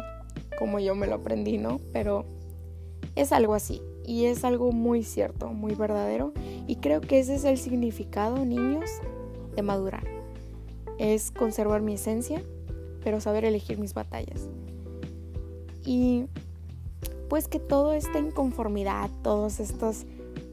como 0.57 0.79
yo 0.79 0.95
me 0.95 1.05
lo 1.05 1.15
aprendí, 1.15 1.57
¿no? 1.57 1.79
Pero 1.91 2.25
es 3.15 3.33
algo 3.33 3.53
así 3.53 3.81
y 4.09 4.25
es 4.25 4.43
algo 4.43 4.71
muy 4.71 5.03
cierto, 5.03 5.49
muy 5.49 5.75
verdadero 5.75 6.33
y 6.65 6.77
creo 6.77 6.99
que 6.99 7.19
ese 7.19 7.35
es 7.35 7.43
el 7.43 7.59
significado, 7.59 8.43
niños, 8.43 8.89
de 9.55 9.61
madurar. 9.61 10.03
Es 10.97 11.29
conservar 11.29 11.83
mi 11.83 11.93
esencia, 11.93 12.41
pero 13.03 13.21
saber 13.21 13.45
elegir 13.45 13.77
mis 13.77 13.93
batallas. 13.93 14.49
Y 15.85 16.25
pues 17.29 17.47
que 17.47 17.59
toda 17.59 17.95
esta 17.95 18.17
inconformidad, 18.17 19.11
todos 19.21 19.59
estos, 19.59 20.07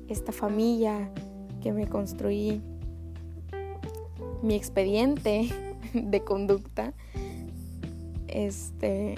esta 0.06 0.32
familia, 0.32 1.10
que 1.62 1.72
me 1.72 1.86
construí 1.86 2.60
mi 4.42 4.54
expediente 4.54 5.48
de 5.94 6.20
conducta, 6.20 6.92
este, 8.28 9.14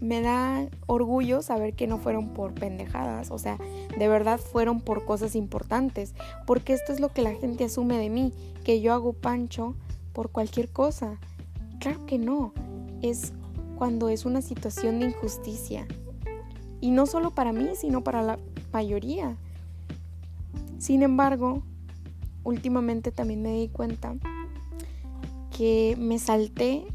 me 0.00 0.20
da 0.20 0.68
orgullo 0.86 1.42
saber 1.42 1.74
que 1.74 1.86
no 1.86 1.98
fueron 1.98 2.28
por 2.28 2.52
pendejadas, 2.54 3.30
o 3.30 3.38
sea, 3.38 3.58
de 3.98 4.08
verdad 4.08 4.38
fueron 4.38 4.80
por 4.80 5.04
cosas 5.04 5.34
importantes, 5.34 6.14
porque 6.46 6.72
esto 6.72 6.92
es 6.92 7.00
lo 7.00 7.08
que 7.10 7.22
la 7.22 7.34
gente 7.34 7.64
asume 7.64 7.98
de 7.98 8.10
mí, 8.10 8.32
que 8.64 8.80
yo 8.80 8.92
hago 8.92 9.12
pancho 9.12 9.74
por 10.12 10.30
cualquier 10.30 10.68
cosa. 10.68 11.18
Claro 11.78 12.06
que 12.06 12.18
no, 12.18 12.52
es 13.02 13.32
cuando 13.76 14.08
es 14.08 14.24
una 14.24 14.42
situación 14.42 15.00
de 15.00 15.06
injusticia. 15.06 15.86
Y 16.80 16.90
no 16.90 17.06
solo 17.06 17.30
para 17.30 17.52
mí, 17.52 17.70
sino 17.74 18.02
para 18.02 18.22
la 18.22 18.38
mayoría. 18.72 19.36
Sin 20.78 21.02
embargo, 21.02 21.62
últimamente 22.44 23.12
también 23.12 23.42
me 23.42 23.52
di 23.52 23.68
cuenta 23.68 24.14
que 25.56 25.96
me 25.98 26.18
salté 26.18 26.86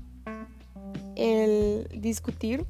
el 1.15 1.87
discutir 1.99 2.65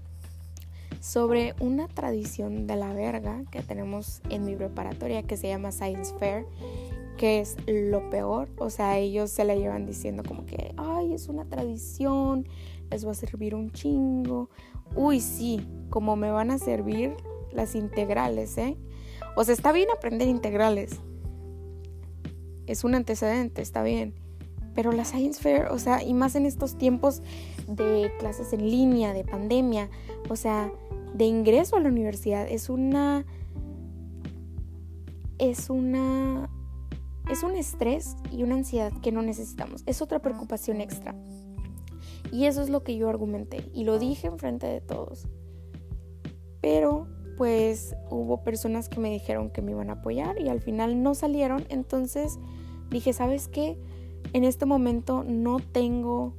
sobre 1.02 1.56
una 1.60 1.88
tradición 1.88 2.68
de 2.68 2.76
la 2.76 2.94
verga 2.94 3.44
que 3.52 3.62
tenemos 3.64 4.22
en 4.30 4.46
mi 4.46 4.56
preparatoria 4.56 5.24
que 5.24 5.36
se 5.36 5.48
llama 5.48 5.72
Science 5.72 6.14
Fair, 6.20 6.46
que 7.18 7.40
es 7.40 7.58
lo 7.68 8.10
peor. 8.12 8.50
O 8.58 8.70
sea, 8.70 8.98
ellos 9.00 9.32
se 9.32 9.44
la 9.44 9.56
llevan 9.56 9.86
diciendo 9.86 10.24
como 10.26 10.46
que, 10.46 10.74
ay, 10.78 11.14
es 11.14 11.28
una 11.28 11.46
tradición, 11.46 12.48
les 12.92 13.06
va 13.06 13.12
a 13.12 13.16
servir 13.16 13.56
un 13.56 13.72
chingo. 13.72 14.50
Uy, 14.96 15.20
sí, 15.20 15.68
como 15.90 16.16
me 16.16 16.30
van 16.30 16.52
a 16.52 16.60
servir 16.60 17.16
las 17.52 17.74
integrales, 17.74 18.58
¿eh? 18.60 18.78
O 19.36 19.44
sea, 19.44 19.56
está 19.56 19.72
bien 19.72 19.90
aprender 19.90 20.28
integrales. 20.28 21.00
Es 22.68 22.84
un 22.84 22.94
antecedente, 22.94 23.64
está 23.64 23.82
bien. 23.82 24.14
Pero 24.74 24.92
la 24.92 25.06
Science 25.06 25.42
Fair, 25.42 25.68
o 25.68 25.80
sea, 25.80 26.04
y 26.04 26.14
más 26.14 26.36
en 26.36 26.46
estos 26.46 26.78
tiempos 26.78 27.22
de 27.68 28.12
clases 28.20 28.54
en 28.54 28.70
línea, 28.70 29.14
de 29.14 29.24
pandemia, 29.24 29.90
o 30.30 30.36
sea, 30.36 30.72
de 31.14 31.26
ingreso 31.26 31.76
a 31.76 31.80
la 31.80 31.90
universidad, 31.90 32.48
es 32.48 32.70
una... 32.70 33.26
Es 35.38 35.70
una 35.70 36.50
es 37.30 37.44
un 37.44 37.56
estrés 37.56 38.18
y 38.32 38.44
una 38.44 38.56
ansiedad 38.56 38.92
que 39.02 39.12
no 39.12 39.22
necesitamos. 39.22 39.84
Es 39.86 40.02
otra 40.02 40.20
preocupación 40.20 40.82
extra. 40.82 41.16
Y 42.32 42.46
eso 42.46 42.62
es 42.62 42.70
lo 42.70 42.84
que 42.84 42.98
yo 42.98 43.10
argumenté 43.10 43.70
y 43.74 43.84
lo 43.84 44.00
dije 44.00 44.28
enfrente 44.28 44.68
de 44.68 44.82
todos. 44.82 45.28
Pero 46.62 47.08
pues 47.38 47.96
hubo 48.10 48.44
personas 48.44 48.90
que 48.90 49.00
me 49.00 49.10
dijeron 49.10 49.50
que 49.50 49.62
me 49.62 49.72
iban 49.72 49.90
a 49.90 49.94
apoyar 49.94 50.40
y 50.40 50.50
al 50.50 50.62
final 50.62 51.02
no 51.02 51.16
salieron. 51.16 51.66
Entonces 51.70 52.38
dije, 52.90 53.14
¿sabes 53.14 53.48
qué? 53.48 53.78
En 54.34 54.44
este 54.44 54.66
momento 54.66 55.24
no 55.24 55.60
tengo 55.60 56.34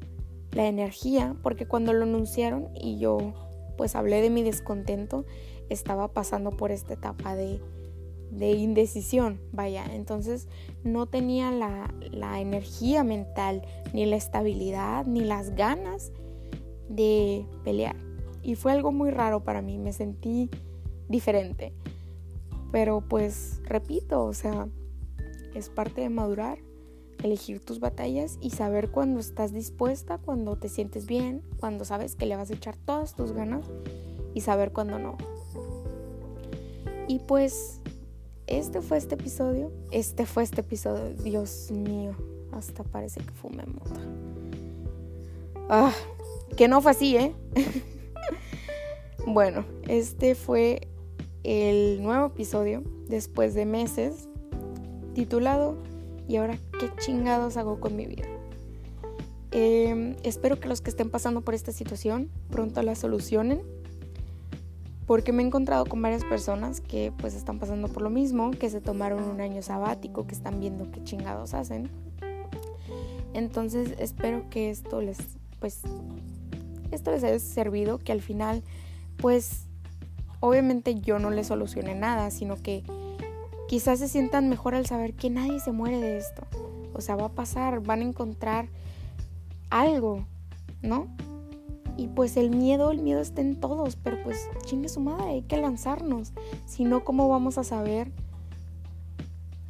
la 0.53 0.67
energía 0.67 1.37
porque 1.43 1.67
cuando 1.67 1.93
lo 1.93 2.05
anunciaron 2.05 2.69
y 2.75 2.99
yo 2.99 3.35
pues 3.77 3.97
hablé 3.97 4.21
de 4.21 4.31
mi 4.31 4.43
descontento, 4.43 5.25
estaba 5.69 6.09
pasando 6.09 6.51
por 6.51 6.71
esta 6.71 6.95
etapa 6.95 7.35
de, 7.35 7.61
de 8.31 8.53
indecisión, 8.53 9.41
vaya, 9.53 9.85
entonces 9.93 10.49
no 10.85 11.07
tenía 11.07 11.51
la, 11.51 11.93
la 12.11 12.41
energía 12.41 13.05
mental, 13.05 13.63
ni 13.93 14.07
la 14.07 14.17
estabilidad, 14.17 15.07
ni 15.07 15.21
las 15.21 15.55
ganas 15.55 16.13
de 16.89 17.47
pelear. 17.65 17.97
Y 18.43 18.55
fue 18.55 18.73
algo 18.73 18.93
muy 18.93 19.11
raro 19.11 19.45
para 19.45 19.63
mí, 19.63 19.79
me 19.79 19.93
sentí 19.93 20.51
diferente. 21.09 21.73
Pero 22.71 23.03
pues 23.03 23.61
repito, 23.65 24.25
o 24.25 24.33
sea, 24.33 24.69
es 25.55 25.69
parte 25.69 26.01
de 26.01 26.09
madurar, 26.09 26.59
elegir 27.23 27.65
tus 27.65 27.81
batallas 27.81 28.39
y 28.41 28.51
saber 28.51 28.91
cuando 28.91 29.21
estás 29.21 29.53
dispuesta, 29.53 30.19
cuando 30.19 30.57
te 30.57 30.69
sientes 30.69 31.07
bien, 31.07 31.43
cuando 31.59 31.85
sabes 31.85 32.15
que 32.15 32.27
le 32.27 32.37
vas 32.37 32.51
a 32.51 32.55
echar 32.55 32.77
todas 32.77 33.15
tus 33.15 33.33
ganas 33.33 33.67
y 34.35 34.41
saber 34.41 34.73
cuando 34.73 34.99
no. 34.99 35.17
Y 37.09 37.21
pues 37.21 37.81
este 38.47 38.81
fue 38.81 38.99
este 38.99 39.15
episodio, 39.15 39.73
este 39.91 40.27
fue 40.27 40.43
este 40.43 40.61
episodio, 40.63 41.15
Dios 41.23 41.71
mío, 41.71 42.17
hasta 42.53 42.85
parece 42.85 43.21
que 43.21 43.33
fumé 43.33 43.65
mota. 43.67 44.01
Ah, 45.69 45.93
que 46.57 46.69
no 46.69 46.81
fue 46.81 46.91
así, 46.91 47.17
¿eh? 47.17 47.35
bueno, 49.27 49.65
este 49.89 50.35
fue 50.35 50.89
el 51.45 52.03
nuevo 52.03 52.27
episodio 52.27 52.83
después 53.09 53.55
de 53.55 53.67
meses 53.67 54.29
titulado 55.15 55.77
¿Y 56.29 56.37
ahora 56.37 56.59
qué 56.79 56.91
chingados 56.99 57.57
hago 57.57 57.81
con 57.81 57.97
mi 57.97 58.07
vida? 58.07 58.25
Em, 59.51 60.17
espero 60.23 60.59
que 60.59 60.69
los 60.69 60.81
que 60.81 60.91
estén 60.91 61.11
pasando 61.11 61.43
por 61.43 61.55
esta 61.55 61.73
situación 61.73 62.31
pronto 62.51 62.83
la 62.83 62.95
solucionen 62.95 63.61
porque 65.07 65.33
me 65.33 65.43
he 65.43 65.47
encontrado 65.47 65.85
con 65.85 66.01
varias 66.01 66.25
personas 66.25 66.81
que 66.81 67.13
pues 67.19 67.35
están 67.35 67.59
pasando 67.59 67.89
por 67.89 68.03
lo 68.03 68.09
mismo, 68.09 68.51
que 68.53 68.71
se 68.71 68.81
tomaron 68.81 69.25
un 69.25 69.43
año 69.43 69.61
sabático, 69.61 70.27
que 70.27 70.35
están 70.35 70.59
viendo 70.59 70.91
qué 70.91 71.05
chingados 71.05 71.53
hacen. 71.53 71.91
Entonces 73.35 73.95
espero 73.99 74.49
que 74.49 74.71
esto 74.71 75.03
les 75.03 75.19
pues 75.61 75.83
esto 76.91 77.11
les 77.11 77.25
haya 77.25 77.39
servido, 77.39 77.99
que 77.99 78.13
al 78.13 78.23
final 78.23 78.63
pues 79.19 79.67
obviamente 80.41 80.95
yo 80.95 81.19
no 81.19 81.31
les 81.31 81.49
solucione 81.49 81.95
nada, 81.95 82.31
sino 82.31 82.57
que 82.57 82.83
quizás 83.73 84.01
se 84.01 84.09
sientan 84.09 84.51
mejor 84.51 84.75
al 84.75 84.85
saber 84.85 85.15
que 85.15 85.31
nadie 85.31 85.59
se 85.59 85.73
muere 85.73 85.99
de 85.99 86.19
esto. 86.19 86.43
O 86.93 87.01
sea, 87.01 87.17
va 87.17 87.25
a 87.25 87.29
pasar, 87.31 87.81
van 87.81 88.01
a 88.01 88.05
encontrar 88.05 88.69
algo, 89.71 90.27
¿no? 90.83 91.07
Y 91.97 92.09
pues 92.09 92.37
el 92.37 92.51
miedo, 92.51 92.91
el 92.91 93.01
miedo 93.01 93.23
está 93.23 93.41
en 93.41 93.59
todos, 93.59 93.97
pero 93.97 94.23
pues 94.25 94.47
chingue 94.67 94.91
su 94.91 95.01
madre, 95.01 95.25
hay 95.25 95.43
que 95.45 95.57
lanzarnos. 95.57 96.35
Si 96.67 96.85
no, 96.85 97.03
¿cómo 97.03 97.31
vamos 97.31 97.57
a 97.57 97.65
saber 97.65 98.13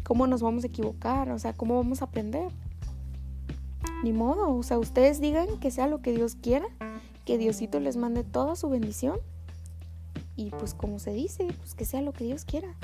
cómo 0.02 0.26
nos 0.26 0.42
vamos 0.42 0.64
a 0.64 0.66
equivocar? 0.66 1.30
O 1.30 1.38
sea, 1.38 1.52
¿cómo 1.52 1.76
vamos 1.76 2.02
a 2.02 2.06
aprender? 2.06 2.50
Ni 4.02 4.12
modo, 4.12 4.52
o 4.52 4.64
sea, 4.64 4.80
ustedes 4.80 5.20
digan 5.20 5.60
que 5.60 5.70
sea 5.70 5.86
lo 5.86 6.02
que 6.02 6.12
Dios 6.12 6.34
quiera, 6.34 6.66
que 7.24 7.38
Diosito 7.38 7.78
les 7.78 7.96
mande 7.96 8.24
toda 8.24 8.56
su 8.56 8.68
bendición 8.68 9.20
y 10.34 10.50
pues 10.50 10.74
como 10.74 10.98
se 10.98 11.12
dice, 11.12 11.46
pues 11.58 11.76
que 11.76 11.84
sea 11.84 12.02
lo 12.02 12.12
que 12.12 12.24
Dios 12.24 12.44
quiera. 12.44 12.74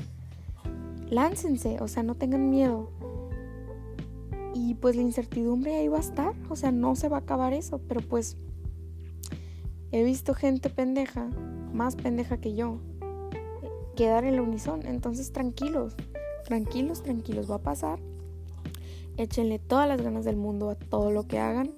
Láncense, 1.11 1.81
o 1.81 1.89
sea, 1.89 2.03
no 2.03 2.15
tengan 2.15 2.51
miedo. 2.51 2.91
Y 4.55 4.75
pues 4.75 4.97
la 4.97 5.03
incertidumbre 5.03 5.77
ahí 5.77 5.89
va 5.89 5.99
a 5.99 6.01
estar, 6.01 6.35
o 6.49 6.57
sea, 6.57 6.73
no 6.73 6.97
se 6.97 7.09
va 7.09 7.19
a 7.19 7.21
acabar 7.21 7.53
eso, 7.53 7.81
pero 7.87 8.01
pues 8.01 8.37
he 9.93 10.03
visto 10.05 10.35
gente 10.35 10.71
pendeja, 10.71 11.31
más 11.73 11.97
pendeja 11.97 12.39
que 12.39 12.55
yo, 12.55 12.79
quedar 13.97 14.25
en 14.25 14.37
la 14.37 14.43
unison. 14.43 14.85
Entonces 14.85 15.33
tranquilos, 15.33 15.95
tranquilos, 16.45 17.03
tranquilos, 17.03 17.51
va 17.51 17.57
a 17.57 17.63
pasar. 17.63 18.01
Échenle 19.17 19.59
todas 19.59 19.89
las 19.89 20.01
ganas 20.01 20.25
del 20.25 20.37
mundo 20.37 20.71
a 20.71 20.75
todo 20.75 21.11
lo 21.11 21.27
que 21.27 21.39
hagan. 21.39 21.73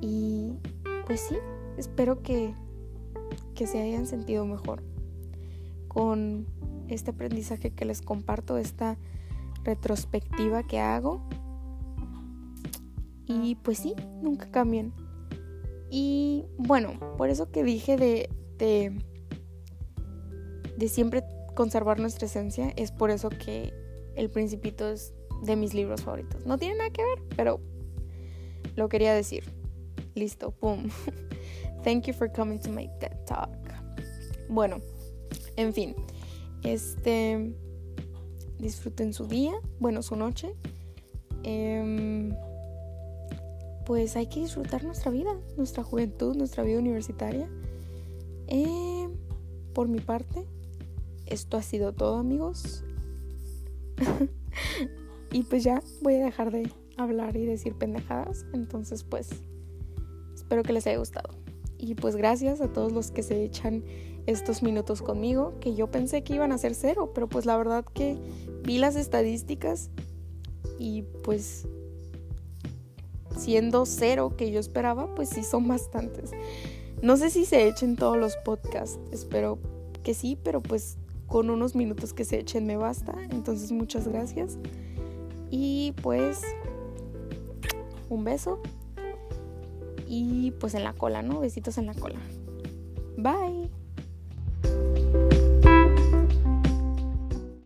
Y 0.00 0.52
pues 1.06 1.20
sí, 1.20 1.36
espero 1.76 2.22
que 2.22 2.54
que 3.54 3.66
se 3.66 3.80
hayan 3.80 4.06
sentido 4.06 4.44
mejor 4.44 4.82
con 5.88 6.46
este 6.88 7.10
aprendizaje 7.10 7.70
que 7.70 7.84
les 7.84 8.02
comparto, 8.02 8.58
esta 8.58 8.98
retrospectiva 9.64 10.62
que 10.62 10.78
hago. 10.78 11.26
Y 13.26 13.56
pues 13.56 13.78
sí, 13.78 13.94
nunca 14.22 14.50
cambian. 14.50 14.92
Y 15.90 16.44
bueno, 16.58 16.98
por 17.16 17.30
eso 17.30 17.50
que 17.50 17.62
dije 17.62 17.96
de, 17.96 18.28
de, 18.58 18.92
de 20.76 20.88
siempre 20.88 21.24
conservar 21.54 22.00
nuestra 22.00 22.26
esencia, 22.26 22.72
es 22.76 22.90
por 22.90 23.10
eso 23.10 23.28
que 23.30 23.72
El 24.16 24.30
Principito 24.30 24.90
es 24.90 25.14
de 25.42 25.56
mis 25.56 25.74
libros 25.74 26.02
favoritos. 26.02 26.44
No 26.46 26.58
tiene 26.58 26.76
nada 26.76 26.90
que 26.90 27.02
ver, 27.02 27.22
pero 27.36 27.60
lo 28.76 28.88
quería 28.88 29.14
decir. 29.14 29.44
Listo, 30.14 30.50
pum. 30.52 30.88
Thank 31.84 32.06
you 32.06 32.14
for 32.14 32.30
coming 32.30 32.58
to 32.60 32.70
my 32.70 32.88
TED 32.98 33.16
Talk. 33.26 33.50
Bueno, 34.48 34.80
en 35.56 35.72
fin, 35.72 35.94
este, 36.64 37.54
disfruten 38.58 39.12
su 39.12 39.26
día, 39.26 39.52
bueno, 39.78 40.02
su 40.02 40.16
noche. 40.16 40.54
Em, 41.42 42.34
pues 43.86 44.16
hay 44.16 44.26
que 44.26 44.40
disfrutar 44.40 44.82
nuestra 44.82 45.10
vida, 45.10 45.36
nuestra 45.56 45.84
juventud, 45.84 46.34
nuestra 46.36 46.64
vida 46.64 46.78
universitaria. 46.78 47.48
Em, 48.46 49.12
por 49.74 49.88
mi 49.88 50.00
parte, 50.00 50.46
esto 51.26 51.56
ha 51.56 51.62
sido 51.62 51.92
todo, 51.92 52.16
amigos. 52.16 52.84
y 55.32 55.42
pues 55.44 55.64
ya 55.64 55.82
voy 56.02 56.14
a 56.14 56.24
dejar 56.24 56.50
de 56.50 56.70
hablar 56.96 57.36
y 57.36 57.44
decir 57.44 57.74
pendejadas. 57.74 58.46
Entonces, 58.54 59.04
pues, 59.04 59.30
espero 60.34 60.62
que 60.62 60.72
les 60.72 60.86
haya 60.86 60.98
gustado. 60.98 61.34
Y 61.78 61.94
pues 61.94 62.16
gracias 62.16 62.60
a 62.60 62.72
todos 62.72 62.92
los 62.92 63.10
que 63.10 63.22
se 63.22 63.42
echan 63.42 63.84
estos 64.26 64.62
minutos 64.62 65.02
conmigo, 65.02 65.54
que 65.60 65.74
yo 65.74 65.90
pensé 65.90 66.22
que 66.22 66.34
iban 66.34 66.52
a 66.52 66.58
ser 66.58 66.74
cero, 66.74 67.12
pero 67.14 67.28
pues 67.28 67.46
la 67.46 67.56
verdad 67.56 67.84
que 67.84 68.16
vi 68.62 68.78
las 68.78 68.96
estadísticas 68.96 69.90
y 70.78 71.02
pues 71.22 71.66
siendo 73.36 73.84
cero 73.86 74.34
que 74.36 74.50
yo 74.50 74.60
esperaba, 74.60 75.14
pues 75.14 75.28
sí 75.28 75.42
son 75.42 75.68
bastantes. 75.68 76.30
No 77.02 77.16
sé 77.16 77.30
si 77.30 77.44
se 77.44 77.68
echen 77.68 77.96
todos 77.96 78.16
los 78.16 78.36
podcasts, 78.36 78.98
espero 79.12 79.58
que 80.02 80.14
sí, 80.14 80.38
pero 80.42 80.62
pues 80.62 80.96
con 81.26 81.50
unos 81.50 81.74
minutos 81.74 82.12
que 82.12 82.24
se 82.24 82.38
echen 82.38 82.66
me 82.66 82.76
basta. 82.76 83.14
Entonces 83.30 83.72
muchas 83.72 84.08
gracias. 84.08 84.56
Y 85.50 85.92
pues 86.02 86.40
un 88.08 88.24
beso 88.24 88.60
y 90.06 90.52
pues 90.52 90.74
en 90.74 90.84
la 90.84 90.92
cola, 90.92 91.22
¿no? 91.22 91.40
Besitos 91.40 91.78
en 91.78 91.86
la 91.86 91.94
cola. 91.94 92.20
Bye. 93.16 93.83